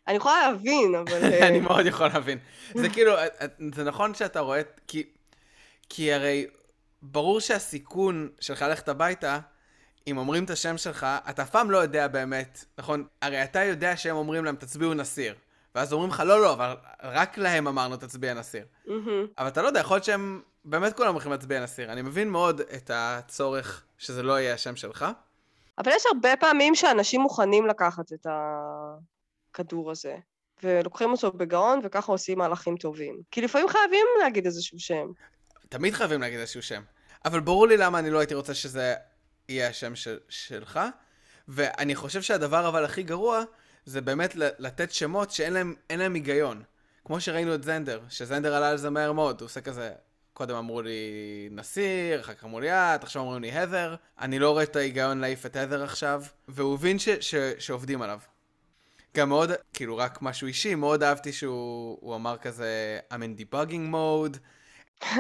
אני 0.08 0.16
יכולה 0.16 0.52
להבין, 0.52 0.96
אבל... 0.96 1.24
אה, 1.34 1.48
אני 1.48 1.60
מאוד 1.60 1.86
יכול 1.86 2.08
להבין. 2.08 2.38
זה 2.74 2.90
כאילו, 2.90 3.14
זה 3.76 3.84
נכון 3.84 4.14
שאתה 4.14 4.40
רואה, 4.40 4.62
כי, 4.88 5.04
כי 5.90 6.14
הרי 6.14 6.48
ברור 7.02 7.40
שהסיכון 7.40 8.30
שלך 8.40 8.62
ללכת 8.62 8.90
הביתה, 8.90 9.40
אם 10.08 10.18
אומרים 10.18 10.44
את 10.44 10.50
השם 10.50 10.78
שלך, 10.78 11.08
אתה 11.30 11.42
אף 11.42 11.50
פעם 11.50 11.72
לא 11.72 11.78
יודע 11.78 12.08
באמת, 12.08 12.66
נכון? 12.78 13.06
הרי 13.22 13.44
אתה 13.44 13.64
יודע 13.64 13.98
שהם 13.98 14.16
אומרים 14.16 14.46
להם, 14.46 14.56
תצביעו 14.56 14.94
נסיר. 14.94 15.36
ואז 15.76 15.94
אומרים 15.94 16.10
לך, 16.10 16.20
לא, 16.20 16.42
לא, 16.42 16.54
אבל 16.54 16.76
רק 17.04 17.38
להם 17.38 17.68
אמרנו, 17.68 17.98
תצביע 17.98 18.34
נסיר. 18.34 18.66
מהמם. 18.88 19.28
אבל 19.38 19.48
אתה 19.48 19.62
לא 19.62 19.68
יודע, 19.68 19.80
יכול 19.80 19.96
להיות 19.96 20.04
שהם 20.04 20.42
באמת 20.66 20.98
כולם 20.98 21.14
הולכים 21.14 21.32
להצביע 21.32 21.64
נסיר. 21.64 21.92
אני 21.92 22.02
מבין 22.02 22.30
מאוד 22.30 22.62
את 22.62 22.92
הצורך 22.94 23.84
שזה 23.98 24.24
לא 24.24 24.40
יהיה 24.40 24.54
השם 24.54 24.76
שלך. 24.76 25.06
אבל 25.78 25.92
יש 25.96 26.04
הרבה 26.14 26.36
פעמים 26.40 26.76
שאנשים 26.76 27.22
מוכנים 27.22 27.68
לקחת 27.68 28.14
את 28.14 28.28
הכדור 29.54 29.92
הזה, 29.92 30.16
ולוקחים 30.64 31.12
אותו 31.12 31.32
בגאון, 31.32 31.80
וככה 31.84 32.12
עושים 32.12 32.38
מהלכים 32.38 32.78
טובים. 32.78 33.22
כי 33.32 33.42
לפעמים 33.42 33.68
חייבים 33.68 34.06
להגיד 34.24 34.46
איזשהו 34.46 34.80
שם. 34.80 35.12
תמיד 35.70 35.94
חייבים 35.94 36.22
להגיד 36.22 36.40
איזשהו 36.40 36.62
שם. 36.62 36.82
אבל 37.26 37.40
ברור 37.40 37.68
לי 37.68 37.78
למה 37.78 38.00
אני 38.00 38.10
לא 38.10 38.20
הייתי 38.20 38.36
רוצה 38.36 38.54
שזה 38.54 38.96
יהיה 39.50 39.68
השם 39.70 39.96
של, 39.96 40.20
שלך. 40.30 40.80
ואני 41.48 41.96
חושב 41.96 42.22
שהדבר 42.22 42.68
אבל 42.70 42.86
הכי 42.86 43.04
גרוע, 43.04 43.44
זה 43.86 44.02
באמת 44.02 44.36
לתת 44.36 44.92
שמות 44.92 45.32
שאין 45.32 45.54
להם, 45.54 45.76
להם 45.90 46.14
היגיון. 46.14 46.64
כמו 47.06 47.22
שראינו 47.22 47.56
את 47.56 47.64
זנדר, 47.64 48.02
שזנדר 48.10 48.56
עלה 48.56 48.70
על 48.70 48.78
זה 48.78 48.90
מהר 48.90 49.12
מאוד, 49.12 49.42
הוא 49.42 49.46
עושה 49.46 49.62
כזה, 49.62 49.92
קודם 50.34 50.56
אמרו 50.56 50.82
לי 50.82 51.00
נסיר, 51.52 52.22
אחר 52.22 52.34
כך 52.34 52.44
אמרו 52.44 52.60
לי 52.60 52.72
את, 52.72 53.04
עכשיו 53.04 53.22
אומרים 53.22 53.42
לי 53.42 53.52
הדר. 53.52 53.96
אני 54.20 54.40
לא 54.40 54.52
רואה 54.52 54.64
את 54.64 54.76
ההיגיון 54.76 55.20
להעיף 55.20 55.46
את 55.46 55.56
הדר 55.56 55.84
עכשיו, 55.84 56.24
והוא 56.48 56.76
הבין 56.76 57.00
ש- 57.00 57.10
ש- 57.10 57.36
שעובדים 57.60 58.02
עליו. 58.02 58.20
גם 59.18 59.30
מאוד, 59.30 59.52
כאילו 59.74 59.98
רק 59.98 60.22
משהו 60.22 60.48
אישי, 60.48 60.76
מאוד 60.76 61.04
אהבתי 61.04 61.34
שהוא 61.34 62.16
אמר 62.16 62.38
כזה, 62.38 63.00
I'm 63.12 63.16
in 63.16 63.42
debugging 63.42 63.94
mode. 63.94 64.38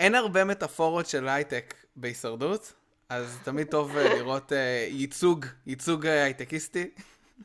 אין 0.00 0.14
הרבה 0.14 0.44
מטאפורות 0.44 1.06
של 1.06 1.28
הייטק 1.28 1.74
בהישרדות, 1.96 2.72
אז 3.08 3.38
תמיד 3.44 3.66
טוב 3.66 3.96
אה, 3.96 4.14
לראות 4.18 4.52
uh, 4.52 4.54
ייצוג, 4.88 5.46
ייצוג 5.66 6.06
uh, 6.06 6.08
הייטקיסטי. 6.08 6.90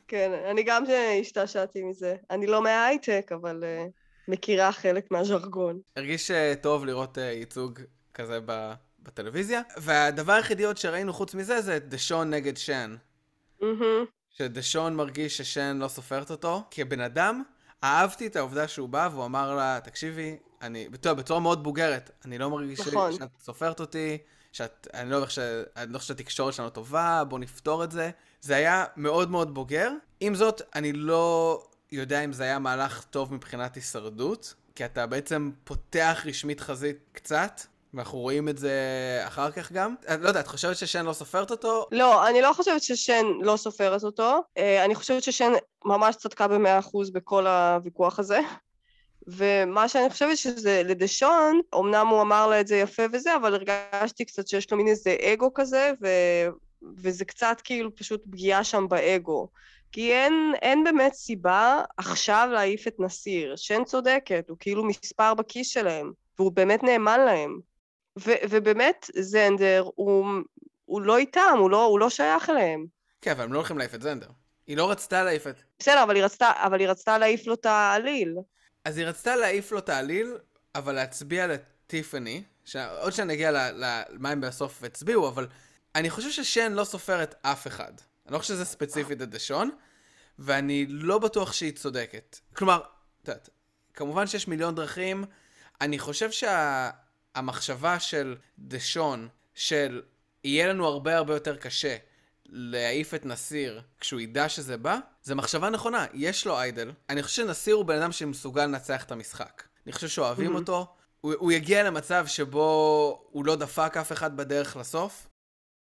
כן, 0.08 0.32
אני 0.50 0.62
גם 0.62 0.84
השתעשעתי 1.20 1.82
מזה. 1.82 2.16
אני 2.30 2.46
לא 2.46 2.62
מההייטק, 2.62 3.32
אבל 3.34 3.64
uh, 3.64 3.90
מכירה 4.28 4.72
חלק 4.72 5.10
מהז'רגון. 5.10 5.80
הרגיש 5.96 6.30
uh, 6.30 6.34
טוב 6.60 6.84
לראות 6.84 7.18
uh, 7.18 7.20
ייצוג 7.20 7.80
כזה 8.14 8.38
ב... 8.46 8.72
בטלוויזיה, 9.02 9.62
והדבר 9.76 10.32
היחידי 10.32 10.64
עוד 10.64 10.76
שראינו 10.76 11.12
חוץ 11.12 11.34
מזה 11.34 11.60
זה 11.60 11.78
דשון 11.78 12.30
נגד 12.30 12.56
שן. 12.56 12.96
Mm-hmm. 13.60 13.64
שדשון 14.38 14.96
מרגיש 14.96 15.36
ששן 15.36 15.76
לא 15.80 15.88
סופרת 15.88 16.30
אותו. 16.30 16.64
כבן 16.70 17.00
אדם, 17.00 17.42
אהבתי 17.84 18.26
את 18.26 18.36
העובדה 18.36 18.68
שהוא 18.68 18.88
בא 18.88 19.08
והוא 19.12 19.24
אמר 19.24 19.54
לה, 19.54 19.78
תקשיבי, 19.84 20.36
אני, 20.62 20.88
בצורה, 20.88 21.14
בצורה 21.14 21.40
מאוד 21.40 21.62
בוגרת, 21.62 22.10
אני 22.24 22.38
לא 22.38 22.50
מרגיש 22.50 22.80
נכון. 22.80 23.12
שאת 23.12 23.28
סופרת 23.40 23.80
אותי, 23.80 24.18
שאת, 24.52 24.88
אני 24.94 25.10
לא 25.10 25.24
חושב 25.24 25.62
לא 25.88 25.98
שהתקשורת 25.98 26.54
שלנו 26.54 26.70
טובה, 26.70 27.24
בוא 27.28 27.38
נפתור 27.38 27.84
את 27.84 27.90
זה. 27.90 28.10
זה 28.40 28.56
היה 28.56 28.84
מאוד 28.96 29.30
מאוד 29.30 29.54
בוגר. 29.54 29.90
עם 30.20 30.34
זאת, 30.34 30.62
אני 30.74 30.92
לא 30.92 31.62
יודע 31.92 32.20
אם 32.24 32.32
זה 32.32 32.42
היה 32.44 32.58
מהלך 32.58 33.04
טוב 33.04 33.34
מבחינת 33.34 33.74
הישרדות, 33.74 34.54
כי 34.74 34.84
אתה 34.84 35.06
בעצם 35.06 35.50
פותח 35.64 36.22
רשמית 36.26 36.60
חזית 36.60 36.96
קצת, 37.12 37.60
ואנחנו 37.96 38.18
רואים 38.18 38.48
את 38.48 38.58
זה 38.58 38.72
אחר 39.26 39.50
כך 39.50 39.72
גם. 39.72 39.94
את 40.14 40.20
לא 40.20 40.28
יודע, 40.28 40.40
את 40.40 40.46
חושבת 40.46 40.76
ששן 40.76 41.04
לא 41.04 41.12
סופרת 41.12 41.50
אותו? 41.50 41.86
לא, 41.92 42.28
אני 42.28 42.42
לא 42.42 42.52
חושבת 42.52 42.82
ששן 42.82 43.26
לא 43.40 43.56
סופרת 43.56 44.04
אותו. 44.04 44.42
אה, 44.58 44.84
אני 44.84 44.94
חושבת 44.94 45.22
ששן 45.22 45.52
ממש 45.84 46.16
צדקה 46.16 46.48
במאה 46.48 46.78
אחוז 46.78 47.10
בכל 47.10 47.46
הוויכוח 47.46 48.18
הזה. 48.18 48.40
ומה 49.26 49.88
שאני 49.88 50.10
חושבת 50.10 50.36
שזה 50.36 50.82
לדשון, 50.84 51.60
אמנם 51.74 52.06
הוא 52.06 52.22
אמר 52.22 52.46
לה 52.46 52.60
את 52.60 52.66
זה 52.66 52.76
יפה 52.76 53.02
וזה, 53.12 53.36
אבל 53.36 53.54
הרגשתי 53.54 54.24
קצת 54.24 54.48
שיש 54.48 54.70
לו 54.70 54.76
מין 54.76 54.88
איזה 54.88 55.16
אגו 55.20 55.54
כזה, 55.54 55.92
ו... 56.02 56.08
וזה 56.96 57.24
קצת 57.24 57.56
כאילו 57.64 57.96
פשוט 57.96 58.22
פגיעה 58.30 58.64
שם 58.64 58.88
באגו. 58.88 59.48
כי 59.92 60.12
אין, 60.12 60.52
אין 60.62 60.84
באמת 60.84 61.14
סיבה 61.14 61.82
עכשיו 61.96 62.48
להעיף 62.52 62.88
את 62.88 63.00
נסיר. 63.00 63.56
שן 63.56 63.84
צודקת, 63.84 64.44
הוא 64.48 64.56
כאילו 64.60 64.84
מספר 64.84 65.34
בכיס 65.34 65.68
שלהם, 65.68 66.12
והוא 66.38 66.52
באמת 66.52 66.82
נאמן 66.82 67.20
להם. 67.20 67.60
ו- 68.18 68.42
ובאמת, 68.50 69.10
זנדר, 69.18 69.84
הוא, 69.94 70.26
הוא 70.84 71.02
לא 71.02 71.16
איתם, 71.16 71.56
הוא 71.58 71.70
לא, 71.70 71.84
הוא 71.84 71.98
לא 71.98 72.10
שייך 72.10 72.50
אליהם. 72.50 72.86
כן, 73.20 73.30
אבל 73.30 73.44
הם 73.44 73.52
לא 73.52 73.58
הולכים 73.58 73.78
להעיף 73.78 73.94
את 73.94 74.02
זנדר. 74.02 74.28
היא 74.66 74.76
לא 74.76 74.90
רצתה 74.90 75.24
להעיף 75.24 75.46
את... 75.46 75.56
בסדר, 75.78 76.02
אבל 76.02 76.16
היא 76.16 76.24
רצתה, 76.24 76.50
אבל 76.56 76.80
היא 76.80 76.88
רצתה 76.88 77.18
להעיף 77.18 77.46
לו 77.46 77.54
את 77.54 77.66
העליל. 77.66 78.36
אז 78.84 78.98
היא 78.98 79.06
רצתה 79.06 79.36
להעיף 79.36 79.72
לו 79.72 79.78
את 79.78 79.88
העליל, 79.88 80.36
אבל 80.74 80.94
להצביע 80.94 81.46
לטיפני, 81.46 82.42
עוד 83.00 83.12
שנגיע 83.12 83.50
למה 83.72 84.30
הם 84.30 84.40
בסוף 84.40 84.84
הצביעו, 84.84 85.28
אבל 85.28 85.46
אני 85.94 86.10
חושב 86.10 86.30
ששן 86.30 86.72
לא 86.72 86.84
סופרת 86.84 87.34
אף 87.42 87.66
אחד. 87.66 87.92
אני 88.26 88.34
לא 88.34 88.38
חושב 88.38 88.54
שזה 88.54 88.64
ספציפית 88.64 89.22
את 89.22 89.30
דשון, 89.30 89.70
ואני 90.38 90.86
לא 90.88 91.18
בטוח 91.18 91.52
שהיא 91.52 91.72
צודקת. 91.72 92.38
כלומר, 92.56 92.80
את 93.22 93.28
יודעת, 93.28 93.48
כמובן 93.94 94.26
שיש 94.26 94.48
מיליון 94.48 94.74
דרכים, 94.74 95.24
אני 95.80 95.98
חושב 95.98 96.30
שה... 96.30 96.90
המחשבה 97.36 98.00
של 98.00 98.36
דשון, 98.58 99.28
של 99.54 100.02
יהיה 100.44 100.68
לנו 100.68 100.86
הרבה 100.86 101.16
הרבה 101.16 101.34
יותר 101.34 101.56
קשה 101.56 101.96
להעיף 102.46 103.14
את 103.14 103.26
נסיר 103.26 103.82
כשהוא 104.00 104.20
ידע 104.20 104.48
שזה 104.48 104.76
בא, 104.76 104.98
זה 105.22 105.34
מחשבה 105.34 105.70
נכונה. 105.70 106.06
יש 106.14 106.46
לו 106.46 106.58
איידל. 106.58 106.92
אני 107.10 107.22
חושב 107.22 107.42
שנסיר 107.42 107.74
הוא 107.74 107.84
בן 107.84 108.02
אדם 108.02 108.12
שמסוגל 108.12 108.64
לנצח 108.64 109.04
את 109.04 109.12
המשחק. 109.12 109.62
אני 109.86 109.92
חושב 109.92 110.08
שאוהבים 110.08 110.52
mm-hmm. 110.52 110.58
אותו. 110.58 110.86
הוא, 111.20 111.34
הוא 111.38 111.52
יגיע 111.52 111.82
למצב 111.82 112.26
שבו 112.26 113.26
הוא 113.30 113.44
לא 113.44 113.56
דפק 113.56 113.96
אף 113.96 114.12
אחד 114.12 114.36
בדרך 114.36 114.76
לסוף. 114.76 115.28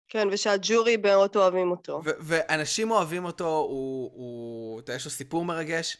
כן, 0.08 0.28
ושהג'ורי 0.32 0.98
מאוד 0.98 1.36
אוהבים 1.36 1.72
אותו. 1.72 2.02
ו- 2.06 2.10
ואנשים 2.20 2.92
אוהבים 2.92 3.26
אותו, 3.26 3.48
הוא, 3.58 4.12
הוא, 4.14 4.80
אתה 4.80 4.94
יש 4.94 5.06
לו 5.06 5.12
סיפור 5.12 5.46
מרגש. 5.46 5.98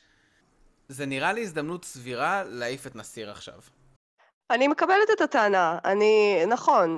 זה 0.90 1.06
נראה 1.06 1.34
לי 1.34 1.42
הזדמנות 1.42 1.86
סבירה 1.86 2.44
להעיף 2.44 2.88
את 2.88 2.96
נסיר 2.96 3.32
עכשיו. 3.32 3.60
אני 4.52 4.68
מקבלת 4.68 5.10
את 5.14 5.22
הטענה, 5.22 5.78
אני, 5.86 6.44
נכון. 6.48 6.98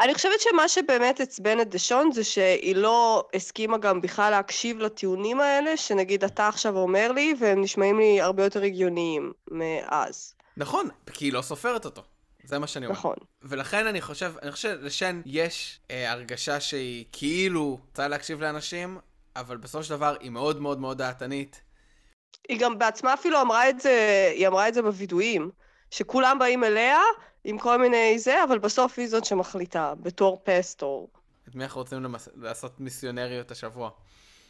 אני 0.00 0.14
חושבת 0.14 0.40
שמה 0.40 0.68
שבאמת 0.68 1.20
עצבן 1.20 1.60
את 1.60 1.68
דשון 1.68 2.12
זה 2.12 2.24
שהיא 2.24 2.76
לא 2.76 3.28
הסכימה 3.34 3.78
גם 3.78 4.00
בכלל 4.00 4.30
להקשיב 4.30 4.78
לטיעונים 4.78 5.40
האלה, 5.40 5.76
שנגיד 5.76 6.24
אתה 6.24 6.48
עכשיו 6.48 6.76
אומר 6.76 7.12
לי, 7.12 7.34
והם 7.40 7.60
נשמעים 7.60 7.98
לי 7.98 8.20
הרבה 8.20 8.44
יותר 8.44 8.62
הגיוניים 8.62 9.32
מאז. 9.50 10.34
נכון, 10.56 10.88
כי 11.12 11.24
היא 11.24 11.32
לא 11.32 11.42
סופרת 11.42 11.84
אותו. 11.84 12.02
זה 12.44 12.58
מה 12.58 12.66
שאני 12.66 12.86
אומר. 12.86 12.98
נכון. 12.98 13.16
ולכן 13.42 13.86
אני 13.86 14.00
חושב, 14.00 14.32
אני 14.42 14.52
חושב 14.52 14.78
שלשן 14.80 15.20
יש 15.26 15.80
אה, 15.90 16.12
הרגשה 16.12 16.60
שהיא 16.60 17.04
כאילו 17.12 17.78
רוצה 17.86 18.08
להקשיב 18.08 18.40
לאנשים, 18.40 18.98
אבל 19.36 19.56
בסופו 19.56 19.84
של 19.84 19.90
דבר 19.90 20.16
היא 20.20 20.30
מאוד 20.30 20.60
מאוד 20.60 20.80
מאוד 20.80 20.98
דעתנית. 20.98 21.62
היא 22.48 22.60
גם 22.60 22.78
בעצמה 22.78 23.14
אפילו 23.14 23.40
אמרה 23.40 23.68
את 23.70 23.80
זה, 23.80 24.28
היא 24.34 24.48
אמרה 24.48 24.68
את 24.68 24.74
זה 24.74 24.82
בווידואים. 24.82 25.50
שכולם 25.90 26.38
באים 26.38 26.64
אליה 26.64 26.98
עם 27.44 27.58
כל 27.58 27.76
מיני 27.78 28.18
זה, 28.18 28.44
אבל 28.44 28.58
בסוף 28.58 28.98
היא 28.98 29.08
זאת 29.08 29.24
שמחליטה, 29.24 29.94
בתור 30.02 30.40
פסטור. 30.44 31.08
את 31.48 31.54
מי 31.54 31.64
אנחנו 31.64 31.80
רוצים 31.80 32.02
למס... 32.02 32.28
לעשות 32.34 32.80
מיסיונריות 32.80 33.50
השבוע? 33.50 33.90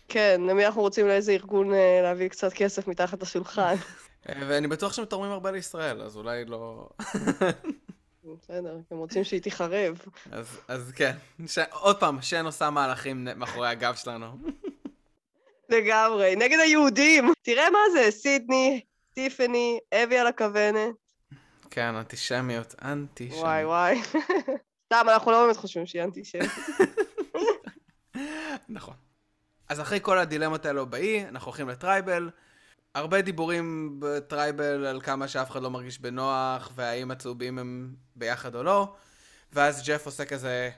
כן, 0.09 0.41
למי 0.49 0.67
אנחנו 0.67 0.81
רוצים 0.81 1.07
לאיזה 1.09 1.33
ארגון 1.33 1.75
אה, 1.75 2.01
להביא 2.03 2.29
קצת 2.29 2.53
כסף 2.53 2.89
מתחת 2.89 3.23
לשולחן. 3.23 3.75
ואני 4.49 4.69
בטוח 4.69 4.93
שהם 4.93 5.05
תורמים 5.05 5.33
הרבה 5.33 5.51
לישראל, 5.51 6.03
אז 6.03 6.17
אולי 6.17 6.45
לא... 6.45 6.89
בסדר, 8.43 8.79
הם 8.91 8.99
רוצים 8.99 9.25
שהיא 9.25 9.41
תיחרב. 9.41 9.99
אז, 10.33 10.61
אז 10.69 10.93
כן, 10.97 11.13
ש... 11.47 11.59
עוד 11.59 12.01
פעם, 12.01 12.23
שן 12.23 12.47
עושה 12.47 12.71
מהלכים 12.71 13.29
מאחורי 13.37 13.69
הגב 13.69 13.95
שלנו. 13.95 14.27
לגמרי, 15.69 16.37
נגד 16.37 16.59
היהודים. 16.59 17.33
תראה 17.43 17.71
מה 17.71 17.79
זה, 17.93 18.11
סידני, 18.11 18.81
טיפני, 19.15 19.79
אבי 19.95 20.19
על 20.19 20.27
הכוונת. 20.27 20.95
כן, 21.71 21.95
אנטישמיות, 21.95 22.75
אנטישמיות. 22.83 23.45
וואי 23.45 23.65
וואי. 23.65 24.03
סתם, 24.87 25.07
אנחנו 25.09 25.31
לא 25.31 25.45
באמת 25.45 25.57
חושבים 25.57 25.87
שהיא 25.87 26.03
אנטישמית. 26.03 26.51
נכון. 28.69 28.95
אז 29.69 29.81
אחרי 29.81 29.99
כל 30.03 30.19
הדילמות 30.19 30.67
האלו 30.67 30.87
באי, 30.87 31.25
אנחנו 31.29 31.47
הולכים 31.47 31.69
ל 31.69 31.76
tribal. 31.77 32.31
הרבה 32.95 33.23
דיבורים 33.23 33.97
ב 33.99 34.11
tribal 34.11 34.87
על 34.87 35.01
כמה 35.01 35.29
שאף 35.29 35.51
אחד 35.51 35.63
לא 35.63 35.71
מרגיש 35.71 35.99
בנוח, 35.99 36.71
והאם 36.75 37.11
הצהובים 37.11 37.59
הם 37.59 37.95
ביחד 38.17 38.55
או 38.55 38.63
לא. 38.63 38.95
ואז 39.53 39.89
ג'ף 39.89 40.07
עושה 40.07 40.25
כזה, 40.25 40.71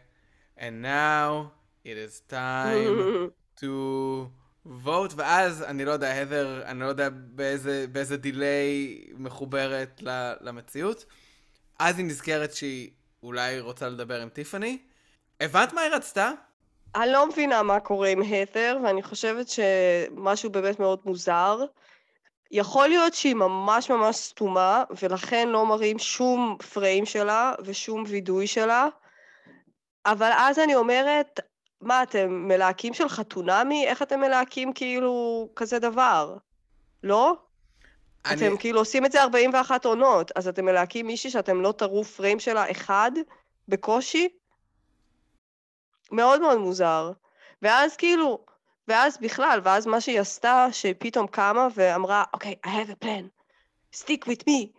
And 0.59 0.83
now 0.83 1.53
it 1.85 1.97
is 1.97 2.21
time 2.29 3.31
to 3.61 4.31
vote, 4.67 5.13
ואז 5.17 5.63
אני 5.63 5.85
לא 5.85 5.91
יודע, 5.91 6.21
הדר, 6.21 6.63
אני 6.65 6.81
לא 6.81 6.87
יודע 6.87 7.09
באיזה, 7.13 7.87
באיזה 7.93 8.17
דיליי 8.17 9.01
מחוברת 9.15 10.03
למציאות. 10.41 11.05
אז 11.79 11.99
היא 11.99 12.07
נזכרת 12.07 12.53
שהיא 12.53 12.91
אולי 13.23 13.61
רוצה 13.61 13.89
לדבר 13.89 14.23
עם 14.23 14.29
טיפאני. 14.29 14.79
הבנת 15.41 15.73
מה 15.73 15.81
היא 15.81 15.91
רצתה? 15.91 16.31
אני 16.95 17.13
לא 17.13 17.29
מבינה 17.29 17.63
מה 17.63 17.81
קורה 17.81 18.09
עם 18.09 18.23
הדר, 18.23 18.79
ואני 18.85 19.03
חושבת 19.03 19.47
שמשהו 19.49 20.51
באמת 20.51 20.81
מאוד 20.81 21.01
מוזר. 21.05 21.65
יכול 22.51 22.89
להיות 22.89 23.15
שהיא 23.15 23.35
ממש 23.35 23.91
ממש 23.91 24.17
סתומה, 24.17 24.85
ולכן 25.03 25.49
לא 25.49 25.67
מראים 25.67 25.99
שום 25.99 26.57
פריים 26.73 27.07
שלה 27.07 27.53
ושום 27.65 28.05
וידוי 28.07 28.47
שלה, 28.47 28.89
אבל 30.07 30.31
אז 30.37 30.59
אני 30.59 30.75
אומרת, 30.75 31.41
מה, 31.81 32.03
אתם 32.03 32.49
מלהקים 32.49 32.95
של 32.95 33.09
חתונמי? 33.09 33.87
איך 33.87 34.03
אתם 34.03 34.21
מלהקים 34.21 34.73
כאילו 34.73 35.49
כזה 35.57 35.79
דבר? 35.79 36.37
לא? 37.03 37.37
אני... 38.27 38.37
אתם 38.37 38.57
כאילו 38.57 38.79
עושים 38.79 39.05
את 39.05 39.13
זה 39.13 39.23
41 39.23 39.85
עונות, 39.85 40.33
אז 40.37 40.49
אתם 40.49 40.65
מלהקים 40.65 41.07
מישהי 41.07 41.31
שאתם 41.31 41.61
לא 41.61 41.73
תראו 41.73 42.05
פריים 42.05 42.41
שלה 42.41 42.71
אחד 42.71 43.11
בקושי? 43.69 44.29
מאוד 46.13 46.41
מאוד 46.41 46.59
מוזר. 46.59 47.13
ואז 47.63 47.97
כאילו, 47.97 48.45
ואז 48.89 49.19
בכלל, 49.21 49.61
ואז 49.65 49.87
מה 49.87 50.01
שהיא 50.01 50.21
עשתה, 50.21 50.67
שפתאום 50.73 51.27
קמה 51.27 51.69
ואמרה, 51.75 52.25
אוקיי, 52.35 52.55
okay, 52.67 52.69
I 52.69 52.71
have 52.71 52.91
a 52.91 53.05
plan, 53.05 53.25
stick 53.97 54.25
with 54.25 54.49
me, 54.49 54.78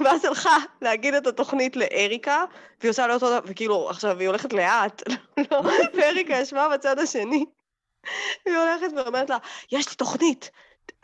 ואז 0.00 0.24
הלכה 0.24 0.56
להגיד 0.82 1.14
את 1.14 1.26
התוכנית 1.26 1.76
לאריקה, 1.76 2.44
והיא 2.80 2.90
עושה 2.90 3.06
לו 3.06 3.14
אותו 3.14 3.26
דבר, 3.26 3.40
וכאילו, 3.46 3.90
עכשיו 3.90 4.18
היא 4.18 4.28
הולכת 4.28 4.52
לאט, 4.52 5.02
לא, 5.50 5.62
ואריקה 5.94 6.34
ישבה 6.34 6.68
בצד 6.74 6.98
השני, 6.98 7.44
והיא 8.46 8.58
הולכת 8.58 8.88
ואומרת 8.96 9.30
לה, 9.30 9.38
יש 9.72 9.88
לי 9.88 9.94
תוכנית, 9.94 10.50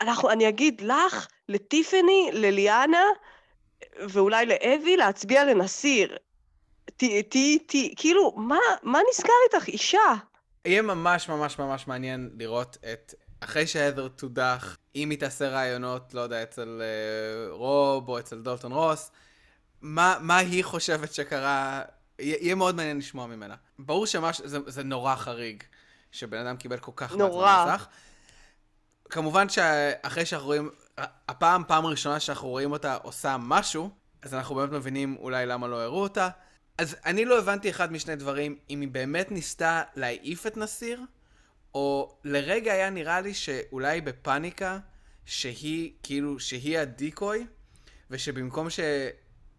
אנחנו, 0.01 0.29
אני 0.29 0.49
אגיד 0.49 0.81
לך, 0.81 1.27
לטיפני, 1.49 2.29
לליאנה, 2.33 3.03
ואולי 3.99 4.45
לאבי, 4.45 4.97
להצביע 4.97 5.45
לנסיר. 5.45 6.17
תהיי, 6.97 7.23
תהיי, 7.23 7.93
כאילו, 7.95 8.33
מה, 8.35 8.57
מה 8.83 8.99
נסגר 9.09 9.33
איתך, 9.45 9.67
אישה? 9.67 10.13
יהיה 10.65 10.81
ממש 10.81 11.29
ממש 11.29 11.59
ממש 11.59 11.87
מעניין 11.87 12.29
לראות 12.39 12.77
את 12.93 13.13
אחרי 13.43 13.67
שהדר 13.67 14.07
תודח, 14.07 14.77
אם 14.95 15.09
היא 15.09 15.19
תעשה 15.19 15.49
רעיונות, 15.49 16.13
לא 16.13 16.21
יודע, 16.21 16.43
אצל 16.43 16.81
אה, 16.81 17.51
רוב 17.51 18.09
או 18.09 18.19
אצל 18.19 18.41
דולטון 18.41 18.71
רוס, 18.71 19.11
מה, 19.81 20.17
מה 20.21 20.37
היא 20.37 20.63
חושבת 20.63 21.13
שקרה, 21.13 21.81
יהיה 22.19 22.55
מאוד 22.55 22.75
מעניין 22.75 22.97
לשמוע 22.97 23.27
ממנה. 23.27 23.55
ברור 23.79 24.05
שזה 24.05 24.83
נורא 24.83 25.15
חריג, 25.15 25.63
שבן 26.11 26.37
אדם 26.45 26.57
קיבל 26.57 26.77
כל 26.77 26.91
כך 26.95 27.15
נורא. 27.15 27.65
מעט 27.65 27.81
כמובן 29.09 29.49
שאחרי 29.49 30.25
שאנחנו 30.25 30.47
רואים, 30.47 30.69
הפעם, 31.27 31.63
פעם 31.67 31.85
ראשונה 31.85 32.19
שאנחנו 32.19 32.47
רואים 32.47 32.71
אותה 32.71 32.95
עושה 32.95 33.37
משהו, 33.39 33.89
אז 34.21 34.33
אנחנו 34.33 34.55
באמת 34.55 34.71
מבינים 34.71 35.17
אולי 35.19 35.45
למה 35.45 35.67
לא 35.67 35.81
הראו 35.81 36.01
אותה. 36.01 36.29
אז 36.77 36.95
אני 37.05 37.25
לא 37.25 37.39
הבנתי 37.39 37.69
אחד 37.69 37.91
משני 37.91 38.15
דברים, 38.15 38.57
אם 38.69 38.81
היא 38.81 38.89
באמת 38.89 39.31
ניסתה 39.31 39.81
להעיף 39.95 40.47
את 40.47 40.57
נסיר, 40.57 41.01
או 41.75 42.17
לרגע 42.23 42.73
היה 42.73 42.89
נראה 42.89 43.21
לי 43.21 43.33
שאולי 43.33 44.01
בפאניקה, 44.01 44.79
שהיא, 45.25 45.91
כאילו, 46.03 46.39
שהיא 46.39 46.79
הדיקוי, 46.79 47.45
ושבמקום 48.09 48.67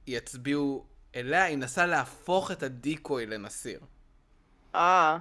שיצביעו 0.07 0.87
אליה, 1.17 1.45
היא 1.45 1.57
מנסה 1.57 1.87
להפוך 1.87 2.51
את 2.51 2.63
הדיקוי 2.63 3.27
לנסיר. 3.27 3.81
אה, 4.75 5.19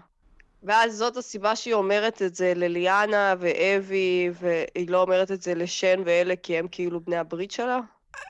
ואז 0.64 0.96
זאת 0.96 1.18
הסיבה 1.18 1.56
שהיא 1.56 1.74
אומרת 1.74 2.22
את 2.22 2.36
זה 2.36 2.54
לליאנה 2.56 3.34
ואבי, 3.40 4.30
והיא 4.40 4.90
לא 4.90 5.02
אומרת 5.02 5.32
את 5.32 5.42
זה 5.42 5.56
לשן 5.56 6.02
ואלה, 6.06 6.36
כי 6.36 6.58
הם 6.58 6.68
כאילו 6.72 7.02
בני 7.02 7.18
הברית 7.18 7.52
שלה? 7.52 7.80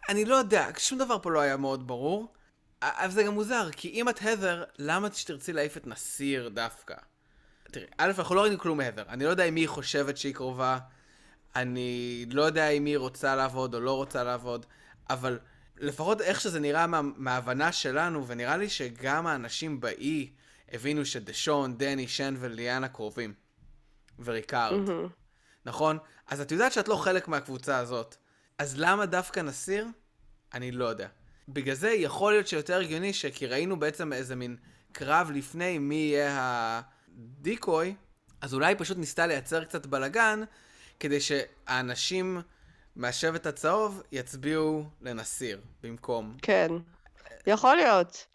אני 0.09 0.25
לא 0.25 0.35
יודע, 0.35 0.67
שום 0.77 0.99
דבר 0.99 1.19
פה 1.19 1.31
לא 1.31 1.39
היה 1.39 1.57
מאוד 1.57 1.87
ברור. 1.87 2.33
אבל 2.81 3.11
זה 3.11 3.23
גם 3.23 3.33
מוזר, 3.33 3.71
כי 3.71 3.89
אם 3.89 4.09
את 4.09 4.19
הדר, 4.21 4.63
למה 4.79 5.07
שתרצי 5.13 5.53
להעיף 5.53 5.77
את 5.77 5.87
נסיר 5.87 6.49
דווקא? 6.49 6.95
תראי, 7.73 7.85
א', 7.97 8.11
אנחנו 8.17 8.35
לא 8.35 8.41
ראינו 8.41 8.57
כלום 8.57 8.77
מהדר. 8.77 9.03
אני 9.09 9.23
לא 9.23 9.29
יודע 9.29 9.43
אם 9.43 9.55
היא 9.55 9.67
חושבת 9.67 10.17
שהיא 10.17 10.33
קרובה, 10.33 10.79
אני 11.55 12.25
לא 12.31 12.41
יודע 12.41 12.69
אם 12.69 12.85
היא 12.85 12.97
רוצה 12.97 13.35
לעבוד 13.35 13.75
או 13.75 13.79
לא 13.79 13.95
רוצה 13.95 14.23
לעבוד, 14.23 14.65
אבל 15.09 15.39
לפחות 15.77 16.21
איך 16.21 16.41
שזה 16.41 16.59
נראה 16.59 16.87
מה, 16.87 17.01
מההבנה 17.01 17.71
שלנו, 17.71 18.27
ונראה 18.27 18.57
לי 18.57 18.69
שגם 18.69 19.27
האנשים 19.27 19.79
באי 19.79 20.29
הבינו 20.73 21.05
שדשון, 21.05 21.77
דני, 21.77 22.07
שן 22.07 22.35
וליאנה 22.39 22.87
קרובים. 22.87 23.33
וריקארד. 24.19 24.87
Mm-hmm. 24.87 25.09
נכון? 25.65 25.97
אז 26.27 26.41
את 26.41 26.51
יודעת 26.51 26.73
שאת 26.73 26.87
לא 26.87 26.95
חלק 26.95 27.27
מהקבוצה 27.27 27.77
הזאת. 27.77 28.15
אז 28.57 28.79
למה 28.79 29.05
דווקא 29.05 29.39
נסיר? 29.39 29.87
אני 30.53 30.71
לא 30.71 30.85
יודע. 30.85 31.07
בגלל 31.47 31.75
זה 31.75 31.91
יכול 31.91 32.33
להיות 32.33 32.47
שיותר 32.47 32.79
הגיוני 32.79 33.13
שכי 33.13 33.47
ראינו 33.47 33.79
בעצם 33.79 34.13
איזה 34.13 34.35
מין 34.35 34.57
קרב 34.91 35.31
לפני 35.33 35.77
מי 35.77 35.95
יהיה 35.95 36.81
הדיקוי, 37.17 37.95
אז 38.41 38.53
אולי 38.53 38.67
היא 38.67 38.75
פשוט 38.79 38.97
ניסתה 38.97 39.27
לייצר 39.27 39.63
קצת 39.63 39.85
בלאגן, 39.85 40.43
כדי 40.99 41.19
שהאנשים 41.21 42.41
מהשבט 42.95 43.45
הצהוב 43.45 44.01
יצביעו 44.11 44.85
לנסיר 45.01 45.61
במקום. 45.83 46.37
כן, 46.41 46.67
יכול 47.47 47.75
להיות. 47.75 48.25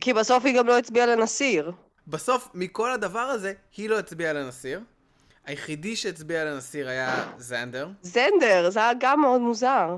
כי 0.00 0.12
בסוף 0.12 0.44
היא 0.44 0.58
גם 0.58 0.66
לא 0.66 0.78
הצביעה 0.78 1.06
לנסיר. 1.06 1.72
בסוף, 2.06 2.48
מכל 2.54 2.92
הדבר 2.92 3.18
הזה, 3.18 3.52
היא 3.76 3.88
לא 3.88 3.98
הצביעה 3.98 4.32
לנסיר. 4.32 4.80
היחידי 5.44 5.96
שהצביע 5.96 6.44
לנסיר 6.44 6.88
היה 6.88 7.32
זנדר. 7.38 7.88
זנדר, 8.02 8.70
זה 8.70 8.80
היה 8.80 8.92
גם 9.00 9.20
מאוד 9.20 9.40
מוזר. 9.40 9.96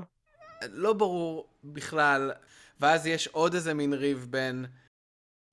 לא 0.69 0.93
ברור 0.93 1.47
בכלל. 1.63 2.31
ואז 2.79 3.07
יש 3.07 3.27
עוד 3.27 3.53
איזה 3.53 3.73
מין 3.73 3.93
ריב 3.93 4.27
בין... 4.29 4.65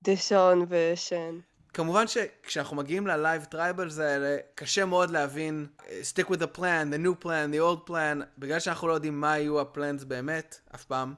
דשון 0.03 0.65
ושן. 0.69 1.39
כמובן 1.73 2.07
שכשאנחנו 2.07 2.75
מגיעים 2.75 3.07
ל 3.07 3.14
live 3.14 3.43
tribals 3.43 3.99
האלה, 3.99 4.37
קשה 4.55 4.85
מאוד 4.85 5.09
להבין 5.09 5.67
stick 5.85 6.25
with 6.25 6.39
the 6.39 6.57
plan, 6.57 6.93
the 6.93 7.05
new 7.05 7.23
plan, 7.23 7.53
the 7.53 7.59
old 7.59 7.89
plan, 7.89 8.23
בגלל 8.37 8.59
שאנחנו 8.59 8.87
לא 8.87 8.93
יודעים 8.93 9.21
מה 9.21 9.37
יהיו 9.37 9.61
ה 9.61 9.68
plans 9.68 10.03
באמת, 10.03 10.59
אף 10.75 10.83
פעם. 10.83 11.13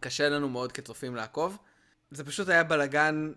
קשה 0.00 0.28
לנו 0.28 0.48
מאוד 0.48 0.72
כצופים 0.72 1.16
לעקוב. 1.16 1.58
זה 2.10 2.24
פשוט 2.24 2.48
היה 2.48 2.64
בלאגן, 2.64 3.32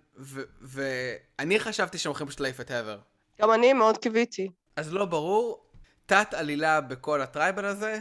ואני 0.61 1.59
חשבתי 1.59 1.97
שהם 1.97 2.09
הולכים 2.09 2.27
פשוט 2.27 2.39
להעיף 2.39 2.61
את 2.61 2.71
הדר. 2.71 2.99
גם 3.41 3.51
אני 3.51 3.73
מאוד 3.73 3.97
קיוויתי. 3.97 4.51
אז 4.75 4.93
לא 4.93 5.05
ברור, 5.05 5.65
תת 6.05 6.33
עלילה 6.33 6.81
בכל 6.81 7.21
ה 7.21 7.27
tribal 7.27 7.65
הזה, 7.65 7.99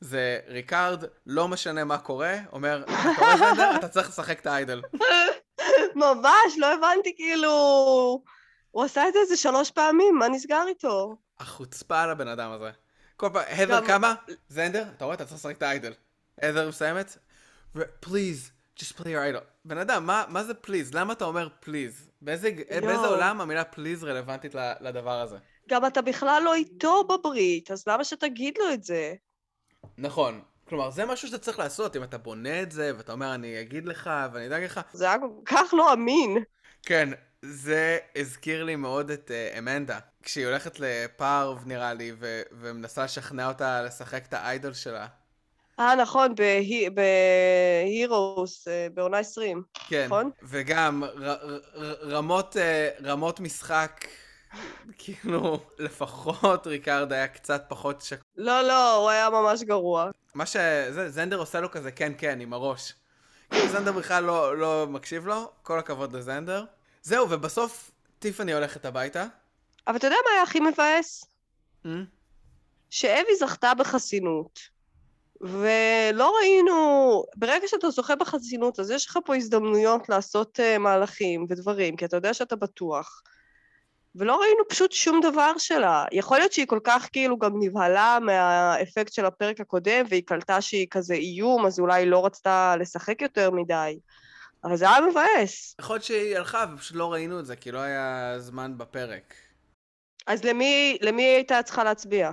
זה 0.00 0.38
ריקארד, 0.48 1.04
לא 1.26 1.48
משנה 1.48 1.84
מה 1.84 1.98
קורה, 1.98 2.36
אומר, 2.52 2.82
אתה 2.84 3.20
רואה 3.20 3.36
זנדר, 3.36 3.76
אתה 3.76 3.88
צריך 3.88 4.08
לשחק 4.08 4.40
את 4.40 4.46
האיידל. 4.46 4.82
ממש, 5.96 6.54
לא 6.58 6.74
הבנתי, 6.74 7.16
כאילו... 7.16 7.50
הוא 8.70 8.84
עשה 8.84 9.08
את 9.08 9.12
זה 9.12 9.18
איזה 9.18 9.36
שלוש 9.36 9.70
פעמים, 9.70 10.18
מה 10.18 10.28
נסגר 10.28 10.62
איתו? 10.68 11.16
החוצפה 11.38 12.02
על 12.02 12.10
הבן 12.10 12.28
אדם 12.28 12.50
הזה. 12.52 12.70
כל 13.16 13.28
פעם, 13.32 13.42
הדר 13.48 13.86
כמה? 13.86 14.14
זנדר, 14.48 14.84
אתה 14.96 15.04
רואה, 15.04 15.14
אתה 15.14 15.24
צריך 15.24 15.36
לשחק 15.36 15.56
את 15.56 15.62
ה 15.62 15.67
idol. 15.67 15.92
הדר 16.42 16.68
מסיימת? 16.68 17.18
please, 18.00 18.50
just 18.80 18.92
play 18.92 19.04
your 19.04 19.34
idol. 19.34 19.44
בן 19.64 19.78
אדם, 19.78 20.06
מה, 20.06 20.24
מה 20.28 20.44
זה 20.44 20.54
please? 20.54 20.94
למה 20.94 21.12
אתה 21.12 21.24
אומר 21.24 21.48
please? 21.60 22.10
באיזה, 22.22 22.50
באיזה 22.68 23.06
עולם 23.06 23.40
המילה 23.40 23.64
please 23.64 24.04
רלוונטית 24.04 24.54
לדבר 24.80 25.20
הזה? 25.20 25.36
גם 25.68 25.86
אתה 25.86 26.02
בכלל 26.02 26.42
לא 26.44 26.54
איתו 26.54 27.04
בברית, 27.04 27.70
אז 27.70 27.88
למה 27.88 28.04
שתגיד 28.04 28.58
לו 28.58 28.72
את 28.72 28.84
זה? 28.84 29.14
נכון. 29.98 30.42
כלומר, 30.68 30.90
זה 30.90 31.04
משהו 31.04 31.28
שאתה 31.28 31.38
צריך 31.38 31.58
לעשות, 31.58 31.96
אם 31.96 32.02
אתה 32.02 32.18
בונה 32.18 32.62
את 32.62 32.72
זה, 32.72 32.92
ואתה 32.96 33.12
אומר, 33.12 33.34
אני 33.34 33.60
אגיד 33.60 33.86
לך, 33.86 34.10
ואני 34.32 34.46
אדאג 34.46 34.62
לך. 34.64 34.80
זה 34.92 35.04
היה 35.04 35.18
כל 35.18 35.28
כך 35.44 35.74
לא 35.74 35.92
אמין. 35.92 36.38
כן, 36.82 37.08
זה 37.42 37.98
הזכיר 38.16 38.64
לי 38.64 38.76
מאוד 38.76 39.10
את 39.10 39.30
uh, 39.30 39.58
אמנדה. 39.58 39.98
כשהיא 40.22 40.46
הולכת 40.46 40.80
לפארב, 40.80 41.62
נראה 41.66 41.94
לי, 41.94 42.12
ו- 42.18 42.42
ומנסה 42.52 43.04
לשכנע 43.04 43.48
אותה 43.48 43.82
לשחק 43.82 44.26
את 44.26 44.34
האיידול 44.34 44.72
שלה. 44.72 45.06
אה, 45.80 45.94
נכון, 45.96 46.34
בהירוס, 46.94 48.68
אה, 48.68 48.86
בעונה 48.94 49.18
20. 49.18 49.62
כן, 49.88 50.04
נכון? 50.06 50.30
וגם 50.42 51.04
ר- 51.04 51.58
ר- 51.74 52.10
רמות, 52.10 52.56
אה, 52.56 52.88
רמות 53.04 53.40
משחק, 53.40 54.04
כאילו, 54.98 55.60
לפחות 55.78 56.66
ריקארד 56.66 57.12
היה 57.12 57.28
קצת 57.28 57.64
פחות 57.68 58.02
שק... 58.02 58.22
לא, 58.36 58.62
לא, 58.62 58.96
הוא 58.96 59.10
היה 59.10 59.30
ממש 59.30 59.62
גרוע. 59.62 60.10
מה 60.34 60.46
שזה, 60.46 61.10
זנדר 61.10 61.38
עושה 61.38 61.60
לו 61.60 61.70
כזה 61.70 61.92
כן, 61.92 62.12
כן, 62.18 62.40
עם 62.40 62.52
הראש. 62.52 62.92
כאילו 63.50 63.68
זנדר 63.68 63.92
בכלל 63.92 64.24
לא, 64.24 64.58
לא 64.58 64.86
מקשיב 64.88 65.26
לו, 65.26 65.50
כל 65.62 65.78
הכבוד 65.78 66.16
לזנדר. 66.16 66.64
זהו, 67.02 67.30
ובסוף 67.30 67.90
טיפאני 68.18 68.52
הולכת 68.52 68.84
הביתה. 68.84 69.26
אבל 69.86 69.96
אתה 69.96 70.06
יודע 70.06 70.16
מה 70.24 70.30
היה 70.34 70.42
הכי 70.42 70.60
מבאס? 70.60 71.26
Mm? 71.84 71.88
שאבי 72.90 73.36
זכתה 73.38 73.74
בחסינות. 73.74 74.60
ולא 75.40 76.36
ראינו, 76.40 77.24
ברגע 77.36 77.68
שאתה 77.68 77.90
זוכה 77.90 78.16
בחסינות, 78.16 78.80
אז 78.80 78.90
יש 78.90 79.06
לך 79.06 79.18
פה 79.24 79.36
הזדמנויות 79.36 80.08
לעשות 80.08 80.60
uh, 80.60 80.78
מהלכים 80.78 81.46
ודברים, 81.48 81.96
כי 81.96 82.04
אתה 82.04 82.16
יודע 82.16 82.34
שאתה 82.34 82.56
בטוח. 82.56 83.22
ולא 84.14 84.40
ראינו 84.40 84.68
פשוט 84.68 84.92
שום 84.92 85.20
דבר 85.20 85.58
שלה. 85.58 86.04
יכול 86.12 86.38
להיות 86.38 86.52
שהיא 86.52 86.66
כל 86.66 86.80
כך 86.84 87.08
כאילו 87.12 87.38
גם 87.38 87.52
נבהלה 87.60 88.18
מהאפקט 88.22 89.12
של 89.12 89.24
הפרק 89.24 89.60
הקודם, 89.60 90.04
והיא 90.08 90.22
קלטה 90.26 90.60
שהיא 90.60 90.86
כזה 90.90 91.14
איום, 91.14 91.66
אז 91.66 91.80
אולי 91.80 92.02
היא 92.02 92.10
לא 92.10 92.26
רצתה 92.26 92.74
לשחק 92.80 93.22
יותר 93.22 93.50
מדי. 93.50 93.98
אבל 94.64 94.76
זה 94.76 94.90
היה 94.90 95.00
מבאס. 95.00 95.74
יכול 95.80 95.94
להיות 95.94 96.04
שהיא 96.04 96.36
הלכה 96.36 96.64
ופשוט 96.74 96.96
לא 96.96 97.12
ראינו 97.12 97.40
את 97.40 97.46
זה, 97.46 97.56
כי 97.56 97.72
לא 97.72 97.78
היה 97.78 98.34
זמן 98.38 98.78
בפרק. 98.78 99.34
אז 100.26 100.44
למי, 100.44 100.98
למי 101.00 101.22
היא 101.22 101.34
הייתה 101.34 101.62
צריכה 101.62 101.84
להצביע? 101.84 102.30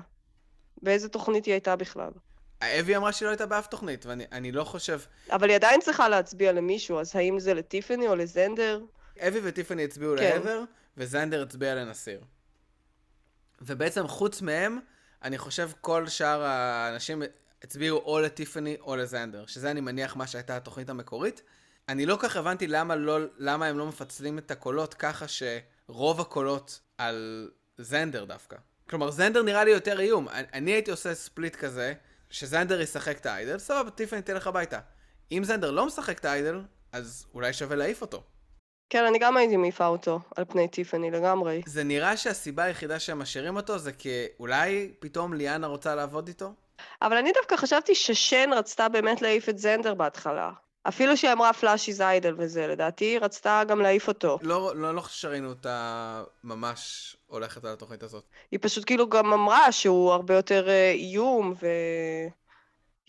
באיזה 0.81 1.09
תוכנית 1.09 1.45
היא 1.45 1.53
הייתה 1.53 1.75
בכלל? 1.75 2.09
אבי 2.63 2.95
אמרה 2.95 3.11
שהיא 3.11 3.25
לא 3.25 3.31
הייתה 3.31 3.45
באף 3.45 3.67
תוכנית, 3.67 4.05
ואני 4.05 4.51
לא 4.51 4.63
חושב... 4.63 4.99
אבל 5.31 5.49
היא 5.49 5.55
עדיין 5.55 5.81
צריכה 5.81 6.09
להצביע 6.09 6.51
למישהו, 6.51 6.99
אז 6.99 7.15
האם 7.15 7.39
זה 7.39 7.53
לטיפני 7.53 8.07
או 8.07 8.15
לזנדר? 8.15 8.81
אבי 9.27 9.39
וטיפני 9.43 9.83
הצביעו 9.83 10.15
כן. 10.17 10.23
לעבר, 10.23 10.63
וזנדר 10.97 11.41
הצביע 11.41 11.75
לנסיר. 11.75 12.21
ובעצם 13.61 14.07
חוץ 14.07 14.41
מהם, 14.41 14.79
אני 15.23 15.37
חושב 15.37 15.69
כל 15.81 16.07
שאר 16.07 16.43
האנשים 16.43 17.23
הצביעו 17.63 17.97
או 17.97 18.19
לטיפני 18.19 18.77
או 18.81 18.95
לזנדר, 18.95 19.45
שזה 19.45 19.71
אני 19.71 19.81
מניח 19.81 20.15
מה 20.15 20.27
שהייתה 20.27 20.57
התוכנית 20.57 20.89
המקורית. 20.89 21.41
אני 21.89 22.05
לא 22.05 22.17
כך 22.19 22.35
הבנתי 22.35 22.67
למה, 22.67 22.95
לא, 22.95 23.19
למה 23.37 23.65
הם 23.65 23.77
לא 23.77 23.85
מפצלים 23.85 24.37
את 24.37 24.51
הקולות 24.51 24.93
ככה 24.93 25.25
שרוב 25.27 26.21
הקולות 26.21 26.79
על 26.97 27.49
זנדר 27.77 28.25
דווקא. 28.25 28.57
כלומר, 28.89 29.11
זנדר 29.11 29.43
נראה 29.43 29.63
לי 29.63 29.71
יותר 29.71 29.99
איום. 29.99 30.29
אני, 30.29 30.47
אני 30.53 30.71
הייתי 30.71 30.91
עושה 30.91 31.15
ספליט 31.15 31.55
כזה, 31.55 31.93
שזנדר 32.29 32.81
ישחק 32.81 33.17
את 33.17 33.25
האיידל, 33.25 33.59
סבבה, 33.59 33.89
טיפני 33.89 34.21
תלך 34.21 34.47
הביתה. 34.47 34.79
אם 35.31 35.43
זנדר 35.43 35.71
לא 35.71 35.85
משחק 35.85 36.19
את 36.19 36.25
האיידל, 36.25 36.61
אז 36.91 37.25
אולי 37.33 37.53
שווה 37.53 37.75
להעיף 37.75 38.01
אותו. 38.01 38.23
כן, 38.91 39.05
אני 39.05 39.19
גם 39.19 39.37
הייתי 39.37 39.57
מעיפה 39.57 39.87
אותו 39.87 40.19
על 40.35 40.45
פני 40.45 40.67
טיפני 40.67 41.11
לגמרי. 41.11 41.61
זה 41.65 41.83
נראה 41.83 42.17
שהסיבה 42.17 42.63
היחידה 42.63 42.99
שהם 42.99 43.19
משאירים 43.19 43.55
אותו 43.55 43.77
זה 43.77 43.91
כי 43.91 44.25
אולי 44.39 44.91
פתאום 44.99 45.33
ליאנה 45.33 45.67
רוצה 45.67 45.95
לעבוד 45.95 46.27
איתו? 46.27 46.53
אבל 47.01 47.17
אני 47.17 47.31
דווקא 47.31 47.55
חשבתי 47.55 47.95
ששן 47.95 48.49
רצתה 48.53 48.89
באמת 48.89 49.21
להעיף 49.21 49.49
את 49.49 49.57
זנדר 49.57 49.93
בהתחלה. 49.93 50.51
אפילו 50.83 51.17
שהיא 51.17 51.31
אמרה 51.31 51.53
פלאשי 51.53 51.93
זיידל 51.93 52.35
וזה, 52.37 52.67
לדעתי 52.67 53.05
היא 53.05 53.19
רצתה 53.19 53.63
גם 53.67 53.81
להעיף 53.81 54.07
אותו. 54.07 54.37
לא, 54.41 54.75
לא, 54.75 54.95
לא 54.95 55.01
חושב 55.01 55.21
שראינו 55.21 55.49
אותה 55.49 56.23
ממש 56.43 57.15
הולכת 57.27 57.65
על 57.65 57.73
התוכנית 57.73 58.03
הזאת. 58.03 58.23
היא 58.51 58.59
פשוט 58.61 58.85
כאילו 58.85 59.09
גם 59.09 59.33
אמרה 59.33 59.71
שהוא 59.71 60.11
הרבה 60.11 60.35
יותר 60.35 60.69
אה, 60.69 60.91
איום, 60.91 61.53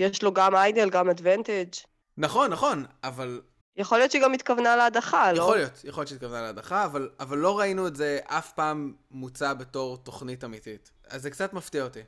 ויש 0.01 0.23
לו 0.23 0.33
גם 0.33 0.55
איידל, 0.55 0.90
גם 0.90 1.11
אדוונטג'. 1.11 1.73
נכון, 2.16 2.51
נכון, 2.51 2.85
אבל 3.05 3.40
יכול 3.77 3.99
להיות 3.99 4.11
שהיא 4.11 4.23
גם 4.23 4.33
התכוונה 4.33 4.77
להדחה, 4.77 5.33
לא? 5.33 5.43
יכול 5.43 5.57
להיות, 5.57 5.85
יכול 5.85 6.01
להיות 6.01 6.09
שהתכוונה 6.09 6.43
להדחה, 6.43 6.85
אבל, 6.85 7.11
אבל 7.21 7.39
לא 7.39 7.59
ראינו 7.59 7.87
את 7.87 7.97
זה 7.97 8.19
אף 8.25 8.53
פעם 8.53 8.93
מוצע 9.11 9.55
בתור 9.55 9.97
תוכנית 9.97 10.45
אמיתית. 10.45 10.91
אז 11.09 11.23
זה 11.23 11.31
קצת 11.31 11.53
מפתיע 11.53 11.85
אותי. 11.85 12.01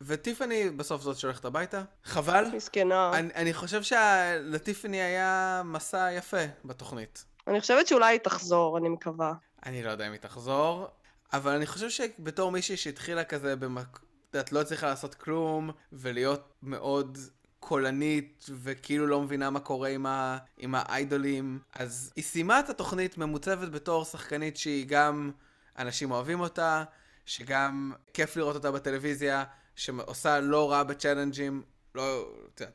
וטיפני 0.00 0.70
בסוף 0.70 1.02
זאת 1.02 1.18
שהולכת 1.18 1.44
הביתה. 1.44 1.82
חבל. 2.04 2.44
מסכנה. 2.56 3.10
אני, 3.14 3.28
אני 3.34 3.52
חושב 3.54 3.82
שלטיפני 3.82 5.02
היה 5.02 5.62
מסע 5.64 6.12
יפה 6.12 6.44
בתוכנית. 6.64 7.24
אני 7.46 7.60
חושבת 7.60 7.86
שאולי 7.86 8.14
היא 8.14 8.20
תחזור, 8.20 8.78
אני 8.78 8.88
מקווה. 8.88 9.32
אני 9.66 9.82
לא 9.82 9.90
יודע 9.90 10.06
אם 10.06 10.12
היא 10.12 10.20
תחזור, 10.20 10.88
אבל 11.32 11.52
אני 11.52 11.66
חושב 11.66 11.90
שבתור 11.90 12.52
מישהי 12.52 12.76
שהתחילה 12.76 13.24
כזה 13.24 13.56
במק... 13.56 13.98
את 14.40 14.52
לא 14.52 14.60
הצליחה 14.60 14.86
לעשות 14.86 15.14
כלום, 15.14 15.70
ולהיות 15.92 16.52
מאוד 16.62 17.18
קולנית, 17.66 18.44
וכאילו 18.62 19.06
לא 19.06 19.22
מבינה 19.22 19.50
מה 19.50 19.60
קורה 19.60 19.88
עם, 19.88 20.06
ה... 20.06 20.38
עם 20.58 20.74
האיידולים, 20.74 21.58
אז 21.74 22.12
היא 22.16 22.24
סיימה 22.24 22.60
את 22.60 22.68
התוכנית 22.70 23.18
ממוצבת 23.18 23.68
בתור 23.68 24.04
שחקנית 24.04 24.56
שהיא 24.56 24.86
גם, 24.88 25.30
אנשים 25.78 26.10
אוהבים 26.10 26.40
אותה, 26.40 26.84
שגם 27.26 27.92
כיף 28.14 28.36
לראות 28.36 28.56
אותה 28.56 28.70
בטלוויזיה, 28.70 29.44
שעושה 29.76 30.40
לא 30.40 30.70
רע 30.72 30.82
בצ'אלנג'ים, 30.82 31.62
לא, 31.94 32.26
את 32.54 32.60
יודעת, 32.60 32.74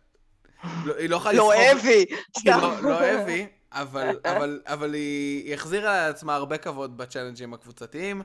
לא, 0.86 0.95
היא 0.95 1.10
לא 1.10 1.15
יכולה 1.15 1.34
לא 1.34 1.54
לסחוב- 1.54 1.77
אבי, 1.80 1.89
היא 2.10 2.17
סתם. 2.39 2.60
לא, 2.62 2.82
לא 2.82 3.21
אבי, 3.21 3.47
אבל, 3.71 4.19
אבל, 4.25 4.62
אבל 4.65 4.93
היא, 4.93 5.43
היא 5.45 5.54
החזירה 5.54 6.08
לעצמה 6.08 6.36
הרבה 6.36 6.58
כבוד 6.58 6.97
בצ'אלנג'ים 6.97 7.54
הקבוצתיים, 7.54 8.21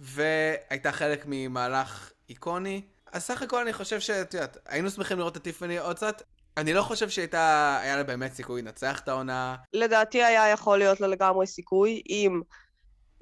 והייתה 0.00 0.92
חלק 0.92 1.24
ממהלך 1.26 2.12
איקוני. 2.28 2.82
אז 3.12 3.22
סך 3.22 3.42
הכל 3.42 3.60
אני 3.60 3.72
חושב 3.72 4.00
שאת 4.00 4.34
יודעת, 4.34 4.56
היינו 4.68 4.90
שמחים 4.90 5.18
לראות 5.18 5.36
את 5.36 5.42
טיפני 5.42 5.78
עוד 5.78 5.96
קצת. 5.96 6.22
אני 6.56 6.72
לא 6.72 6.82
חושב 6.82 7.08
שהייתה, 7.08 7.78
היה 7.82 7.96
לה 7.96 8.02
באמת 8.02 8.32
סיכוי 8.32 8.62
לנצח 8.62 9.00
את 9.00 9.08
העונה. 9.08 9.56
לדעתי 9.72 10.22
היה 10.22 10.48
יכול 10.48 10.78
להיות 10.78 11.00
לה 11.00 11.06
לגמרי 11.06 11.46
סיכוי 11.46 12.02
אם 12.08 12.40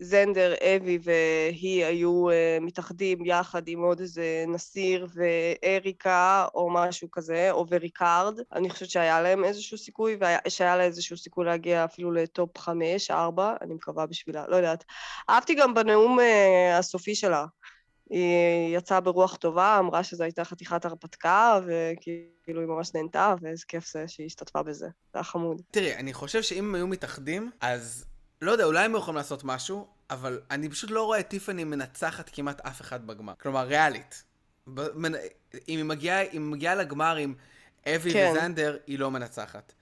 זנדר, 0.01 0.55
אבי 0.55 0.99
והיא 1.03 1.85
היו 1.85 2.31
uh, 2.31 2.33
מתאחדים 2.61 3.25
יחד 3.25 3.69
עם 3.69 3.81
עוד 3.81 4.01
איזה 4.01 4.45
נסיר 4.49 5.07
ואריקה 5.15 6.47
או 6.55 6.71
משהו 6.71 7.11
כזה, 7.11 7.51
או 7.51 7.67
וריקארד. 7.71 8.41
אני 8.53 8.71
חושבת 8.71 8.91
שהיה 8.91 9.21
להם 9.21 9.45
איזשהו 9.45 9.79
סיכוי, 9.79 10.19
ושהיה 10.47 10.77
לה 10.77 10.83
איזשהו 10.83 11.17
סיכוי 11.17 11.47
להגיע 11.47 11.85
אפילו 11.85 12.13
לטופ 12.13 12.59
חמש, 12.59 13.11
ארבע, 13.11 13.55
אני 13.63 13.75
מקווה 13.75 14.07
בשבילה, 14.07 14.45
לא 14.49 14.57
יודעת. 14.57 14.85
אהבתי 15.31 15.55
גם 15.55 15.75
בנאום 15.75 16.19
uh, 16.19 16.23
הסופי 16.79 17.15
שלה. 17.15 17.45
היא 18.11 18.77
יצאה 18.77 19.01
ברוח 19.01 19.37
טובה, 19.37 19.79
אמרה 19.79 20.05
שזו 20.05 20.25
הייתה 20.25 20.45
חתיכת 20.45 20.85
הרפתקה, 20.85 21.61
וכאילו 21.67 22.61
היא 22.61 22.69
ממש 22.69 22.95
נהנתה, 22.95 23.35
ואיזה 23.41 23.65
כיף 23.69 23.93
זה 23.93 24.09
שהיא 24.09 24.27
השתתפה 24.27 24.63
בזה. 24.63 24.87
זה 24.87 24.91
היה 25.15 25.25
חמוד. 25.25 25.63
תראי, 25.71 25.95
אני 25.97 26.13
חושב 26.13 26.43
שאם 26.43 26.65
הם 26.65 26.75
היו 26.75 26.87
מתאחדים, 26.87 27.51
אז 27.61 28.05
לא 28.43 28.51
יודע, 28.51 28.65
אולי 28.65 28.85
הם 28.85 28.95
יכולים 28.95 29.17
לעשות 29.17 29.45
משהו, 29.45 29.87
אבל 30.11 30.41
אני 30.51 30.69
פשוט 30.69 30.91
לא 30.91 31.05
רואה 31.05 31.21
את 31.21 31.29
טיפני 31.29 31.65
מנצחת 31.65 32.31
כמעט 32.33 32.61
אף 32.61 32.81
אחד 32.81 33.07
בגמר. 33.07 33.33
כלומר, 33.41 33.67
ריאלית. 33.67 34.25
אם 34.69 35.53
היא 35.67 35.85
מגיעה, 35.85 36.21
מגיעה 36.35 36.75
לגמר 36.75 37.17
עם 37.17 37.35
אבי 37.87 38.13
כן. 38.13 38.33
וזנדר, 38.37 38.77
היא 38.87 38.99
לא 38.99 39.11
מנצחת. 39.11 39.73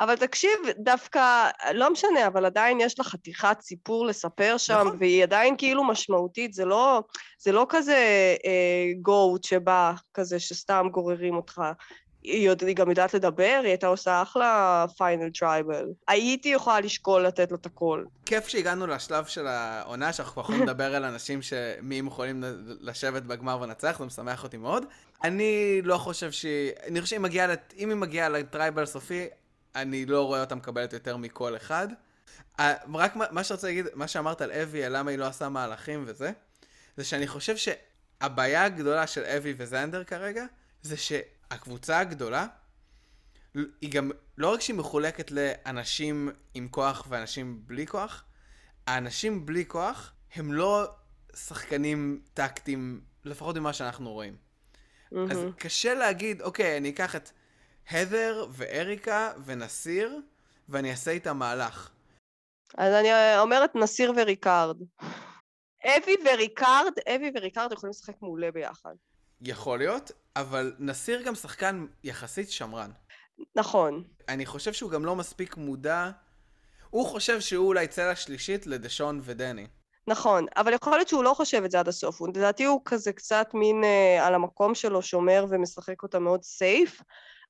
אבל 0.00 0.16
תקשיב, 0.16 0.50
דווקא, 0.78 1.48
לא 1.74 1.92
משנה, 1.92 2.26
אבל 2.26 2.44
עדיין 2.44 2.80
יש 2.80 2.98
לה 2.98 3.04
חתיכת 3.04 3.56
סיפור 3.60 4.06
לספר 4.06 4.54
שם, 4.58 4.74
נכון. 4.86 4.96
והיא 5.00 5.22
עדיין 5.22 5.54
כאילו 5.58 5.84
משמעותית, 5.84 6.54
זה 6.54 6.64
לא, 6.64 7.02
זה 7.38 7.52
לא 7.52 7.66
כזה 7.68 7.96
אה, 8.46 8.92
goat 9.02 9.44
שבא, 9.44 9.92
כזה 10.14 10.40
שסתם 10.40 10.86
גוררים 10.92 11.36
אותך. 11.36 11.62
היא, 12.22 12.46
יודע, 12.46 12.66
היא 12.66 12.76
גם 12.76 12.90
יודעת 12.90 13.14
לדבר, 13.14 13.58
היא 13.62 13.68
הייתה 13.68 13.86
עושה 13.86 14.22
אחלה 14.22 14.84
final 14.98 15.30
tribal. 15.30 15.86
הייתי 16.08 16.48
יכולה 16.48 16.80
לשקול 16.80 17.26
לתת 17.26 17.50
לה 17.50 17.56
את 17.60 17.66
הכל. 17.66 18.04
כיף 18.26 18.48
שהגענו 18.48 18.86
לשלב 18.86 19.24
של 19.26 19.46
העונה, 19.46 20.12
שאנחנו 20.12 20.32
כבר 20.32 20.42
יכולים 20.42 20.62
לדבר 20.68 20.94
על 20.94 21.04
אנשים 21.04 21.42
שמי 21.42 21.98
הם 21.98 22.06
יכולים 22.06 22.44
לשבת 22.80 23.22
בגמר 23.22 23.58
ולנצח, 23.60 23.96
זה 23.98 24.04
משמח 24.04 24.44
אותי 24.44 24.56
מאוד. 24.56 24.84
אני 25.24 25.80
לא 25.82 25.96
חושב 25.98 26.32
שהיא... 26.32 26.72
אני 26.88 27.00
חושב 27.00 27.10
שהיא 27.10 27.20
מגיעה, 27.20 27.46
לת- 27.46 27.74
אם 27.78 27.88
היא 27.88 27.96
מגיעה 27.96 28.28
ל 28.28 28.36
tribal 28.36 28.82
הסופי, 28.82 29.26
אני 29.74 30.06
לא 30.06 30.26
רואה 30.26 30.40
אותה 30.40 30.54
מקבלת 30.54 30.92
יותר 30.92 31.16
מכל 31.16 31.56
אחד. 31.56 31.88
אה, 32.60 32.74
רק 32.94 33.16
מה 33.16 33.44
שרציתי 33.44 33.66
להגיד, 33.66 33.86
מה 33.94 34.08
שאמרת 34.08 34.40
על 34.40 34.52
אבי, 34.52 34.84
על 34.84 34.96
למה 34.96 35.10
היא 35.10 35.18
לא 35.18 35.28
עושה 35.28 35.48
מהלכים 35.48 36.04
וזה, 36.06 36.32
זה 36.96 37.04
שאני 37.04 37.26
חושב 37.26 37.54
שהבעיה 37.56 38.64
הגדולה 38.64 39.06
של 39.06 39.24
אבי 39.24 39.54
וזנדר 39.56 40.04
כרגע, 40.04 40.44
זה 40.82 40.96
שהקבוצה 40.96 41.98
הגדולה, 41.98 42.46
היא 43.54 43.90
גם, 43.90 44.10
לא 44.38 44.52
רק 44.52 44.60
שהיא 44.60 44.76
מחולקת 44.76 45.30
לאנשים 45.30 46.30
עם 46.54 46.68
כוח 46.68 47.06
ואנשים 47.08 47.62
בלי 47.66 47.86
כוח, 47.86 48.24
האנשים 48.86 49.46
בלי 49.46 49.64
כוח 49.68 50.12
הם 50.34 50.52
לא 50.52 50.94
שחקנים 51.34 52.20
טקטיים, 52.34 53.00
לפחות 53.24 53.56
ממה 53.56 53.72
שאנחנו 53.72 54.12
רואים. 54.12 54.36
אז 55.12 55.36
מהמם. 55.38 55.52
קשה 55.52 55.94
להגיד, 55.94 56.42
אוקיי, 56.42 56.76
אני 56.76 56.90
אקח 56.90 57.16
את 57.16 57.30
הדר 57.90 58.46
ואריקה 58.50 59.32
ונסיר, 59.44 60.20
ואני 60.68 60.90
אעשה 60.90 61.10
איתם 61.10 61.36
מהלך. 61.36 61.90
אז 62.78 62.94
אני 62.94 63.08
אומרת 63.38 63.74
נסיר 63.74 64.12
וריקארד. 64.16 64.76
אבי 65.84 66.14
וריקארד, 66.32 66.92
אבי 67.14 67.30
וריקארד 67.34 67.72
יכולים 67.72 67.90
לשחק 67.90 68.14
מעולה 68.22 68.50
ביחד. 68.50 68.94
יכול 69.40 69.78
להיות, 69.78 70.10
אבל 70.36 70.74
נסיר 70.78 71.22
גם 71.22 71.34
שחקן 71.34 71.86
יחסית 72.04 72.50
שמרן. 72.50 72.90
נכון. 73.56 74.04
אני 74.28 74.46
חושב 74.46 74.72
שהוא 74.72 74.90
גם 74.90 75.04
לא 75.04 75.16
מספיק 75.16 75.56
מודע. 75.56 76.10
הוא 76.90 77.06
חושב 77.06 77.40
שהוא 77.40 77.66
אולי 77.66 77.88
צלע 77.88 78.16
שלישית 78.16 78.66
לדשון 78.66 79.20
ודני. 79.22 79.66
נכון, 80.06 80.46
אבל 80.56 80.72
יכול 80.72 80.92
להיות 80.92 81.08
שהוא 81.08 81.24
לא 81.24 81.34
חושב 81.34 81.64
את 81.64 81.70
זה 81.70 81.80
עד 81.80 81.88
הסוף. 81.88 82.20
הוא- 82.20 82.28
לדעתי 82.28 82.64
הוא 82.64 82.80
כזה 82.84 83.12
קצת 83.12 83.46
מין 83.54 83.84
אה, 83.84 84.26
על 84.26 84.34
המקום 84.34 84.74
שלו 84.74 85.02
שומר 85.02 85.44
ומשחק 85.50 86.02
אותה 86.02 86.18
מאוד 86.18 86.42
safe, 86.42 87.00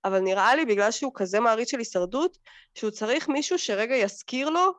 אבל 0.05 0.21
נראה 0.21 0.55
לי 0.55 0.65
בגלל 0.65 0.91
שהוא 0.91 1.13
כזה 1.15 1.41
מעריץ 1.41 1.71
של 1.71 1.79
הישרדות, 1.79 2.39
שהוא 2.75 2.91
צריך 2.91 3.29
מישהו 3.29 3.59
שרגע 3.59 3.95
יזכיר 3.95 4.51
לו, 4.51 4.73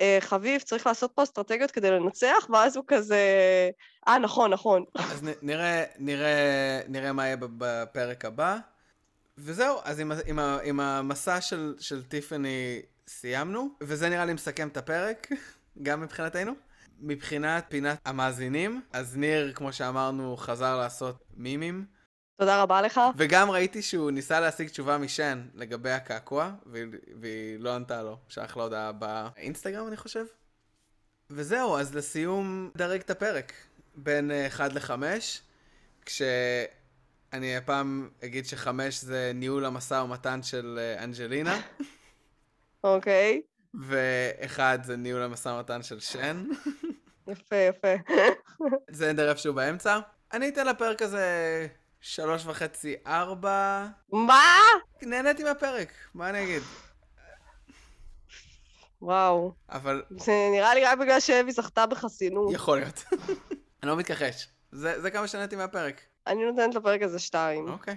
אה, 0.00 0.18
חביב, 0.20 0.60
צריך 0.60 0.86
לעשות 0.86 1.12
פה 1.14 1.22
אסטרטגיות 1.22 1.70
כדי 1.70 1.90
לנצח, 1.90 2.46
ואז 2.52 2.76
הוא 2.76 2.84
כזה, 2.88 3.20
אה, 4.08 4.18
נכון, 4.18 4.52
נכון. 4.52 4.84
אז 4.94 5.22
נראה, 5.42 5.84
נראה, 5.98 6.80
נראה 6.88 7.12
מה 7.12 7.24
יהיה 7.24 7.36
בפרק 7.40 8.24
הבא. 8.24 8.58
וזהו, 9.38 9.78
אז 9.84 10.00
עם, 10.00 10.12
עם, 10.26 10.38
עם 10.38 10.80
המסע 10.80 11.40
של, 11.40 11.74
של 11.78 12.02
טיפני 12.02 12.82
סיימנו, 13.08 13.68
וזה 13.80 14.08
נראה 14.08 14.24
לי 14.24 14.32
מסכם 14.32 14.68
את 14.68 14.76
הפרק, 14.76 15.28
גם 15.82 16.00
מבחינתנו. 16.00 16.52
מבחינת 17.00 17.64
פינת 17.68 17.98
המאזינים, 18.04 18.80
אז 18.92 19.16
ניר, 19.16 19.52
כמו 19.52 19.72
שאמרנו, 19.72 20.36
חזר 20.36 20.76
לעשות 20.78 21.24
מימים, 21.36 21.84
תודה 22.36 22.62
רבה 22.62 22.82
לך. 22.82 23.00
וגם 23.16 23.50
ראיתי 23.50 23.82
שהוא 23.82 24.10
ניסה 24.10 24.40
להשיג 24.40 24.68
תשובה 24.68 24.98
משן 24.98 25.46
לגבי 25.54 25.90
הקעקוע, 25.90 26.50
והיא, 26.66 27.58
לא 27.58 27.74
ענתה 27.74 28.02
לו, 28.02 28.18
שלח 28.28 28.56
לה 28.56 28.62
הודעה 28.62 28.92
באינסטגרם, 28.92 29.88
אני 29.88 29.96
חושב. 29.96 30.24
וזהו, 31.30 31.78
אז 31.78 31.94
לסיום, 31.94 32.70
דרג 32.76 33.00
את 33.00 33.10
הפרק, 33.10 33.52
בין 33.94 34.30
1 34.46 34.72
ל-5, 34.72 34.90
כשאני 36.06 37.56
הפעם 37.56 38.08
אגיד 38.24 38.46
שחמש 38.46 39.02
זה 39.02 39.32
ניהול 39.34 39.64
המשא 39.64 39.94
ומתן 39.94 40.42
של 40.42 40.78
אה, 40.78 41.04
אנג'לינה, 41.04 41.60
אוקיי, 42.84 43.42
ואחד 43.74 44.78
זה 44.82 44.96
ניהול 44.96 45.22
המשא 45.22 45.48
ומתן 45.48 45.82
של 45.82 46.00
שן. 46.00 46.44
יפה, 47.32 47.56
יפה. 47.56 47.94
זנדר 48.90 49.30
איפשהו 49.30 49.54
באמצע. 49.54 49.98
אני 50.32 50.48
אתן 50.48 50.66
לפרק 50.66 51.02
הזה 51.02 51.66
שלוש 52.08 52.46
וחצי, 52.46 52.94
ארבע. 53.06 53.86
מה? 54.12 54.58
נהניתי 55.02 55.44
מהפרק, 55.44 55.92
מה 56.14 56.30
אני 56.30 56.44
אגיד? 56.44 56.62
וואו. 59.02 59.52
אבל 59.68 60.02
זה 60.10 60.32
נראה 60.52 60.74
לי 60.74 60.84
רק 60.84 60.98
בגלל 60.98 61.20
שאבי 61.20 61.52
זכתה 61.52 61.86
בחסינות. 61.86 62.52
יכול 62.54 62.78
להיות. 62.78 63.04
אני 63.82 63.90
לא 63.90 63.96
מתכחש. 63.96 64.48
זה, 64.72 65.00
זה 65.00 65.10
כמה 65.10 65.28
שנהניתי 65.28 65.56
מהפרק. 65.56 66.00
אני 66.26 66.44
נותנת 66.44 66.74
לפרק 66.74 67.02
הזה 67.02 67.18
שתיים. 67.18 67.68
אוקיי. 67.68 67.96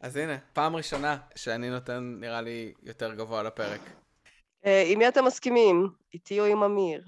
אז 0.00 0.16
הנה, 0.16 0.36
פעם 0.52 0.76
ראשונה 0.76 1.16
שאני 1.34 1.70
נותן, 1.70 2.16
נראה 2.20 2.40
לי, 2.40 2.72
יותר 2.82 3.14
גבוה 3.14 3.42
לפרק. 3.42 3.80
אה, 4.66 4.84
עם 4.86 4.98
מי 4.98 5.08
אתם 5.08 5.24
מסכימים? 5.24 5.88
איתי 6.14 6.40
או 6.40 6.44
עם 6.44 6.62
אמיר? 6.62 7.04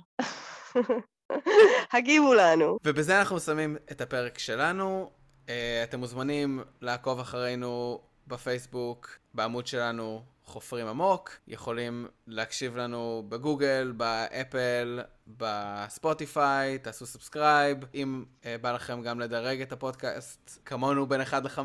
הגיבו 1.93 2.35
לנו. 2.35 2.79
ובזה 2.85 3.19
אנחנו 3.19 3.37
מסיימים 3.37 3.77
את 3.91 4.01
הפרק 4.01 4.39
שלנו. 4.39 5.20
אה, 5.51 5.83
אתם 5.83 6.01
מוזמנים 6.01 6.63
לעקוב 6.81 7.21
אחרינו 7.21 8.01
בפייסבוק, 8.27 9.19
בעמוד 9.35 9.67
שלנו, 9.67 10.23
חופרים 10.45 10.87
עמוק, 10.87 11.31
יכולים 11.49 12.09
להקשיב 12.27 12.77
לנו 12.77 13.25
בגוגל, 13.29 13.93
באפל, 13.97 15.01
בספוטיפיי, 15.27 16.79
תעשו 16.79 17.07
subscribe. 17.07 17.79
אם 17.95 18.25
אה, 18.45 18.57
בא 18.61 18.73
לכם 18.73 19.03
גם 19.03 19.21
לדרג 19.21 19.61
את 19.61 19.73
הפודקאסט 19.73 20.59
כמונו 20.65 21.07
בין 21.07 21.21
1 21.21 21.45
ל-5, 21.45 21.61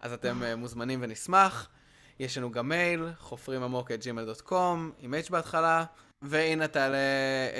אז 0.00 0.12
אתם 0.12 0.42
אה, 0.42 0.56
מוזמנים 0.56 0.98
ונשמח. 1.02 1.68
יש 2.18 2.38
לנו 2.38 2.50
גם 2.52 2.68
מייל, 2.68 3.08
חופרים 3.18 3.62
עמוק 3.62 3.90
את 3.90 4.00
gmail.com, 4.02 4.78
עם 4.98 5.14
h 5.26 5.30
בהתחלה, 5.30 5.84
והנה 6.22 6.66
תעלה 6.66 6.96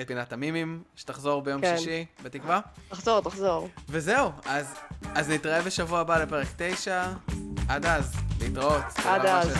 את 0.01 0.07
פינת 0.09 0.33
המימים, 0.33 0.83
שתחזור 0.97 1.43
ביום 1.43 1.61
כן. 1.61 1.77
שישי, 1.79 2.05
בתקווה. 2.23 2.61
תחזור, 2.89 3.21
תחזור. 3.21 3.69
וזהו, 3.89 4.31
אז, 4.45 4.75
אז 5.15 5.31
נתראה 5.31 5.63
בשבוע 5.63 6.01
הבא 6.01 6.23
לפרק 6.23 6.47
9. 6.57 7.13
עד 7.69 7.87
אז, 7.87 8.13
להתראות. 8.41 8.83
עד 9.05 9.27
אז. 9.27 9.55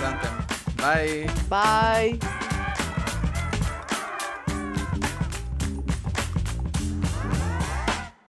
ביי. 0.77 1.27
ביי. 1.49 2.19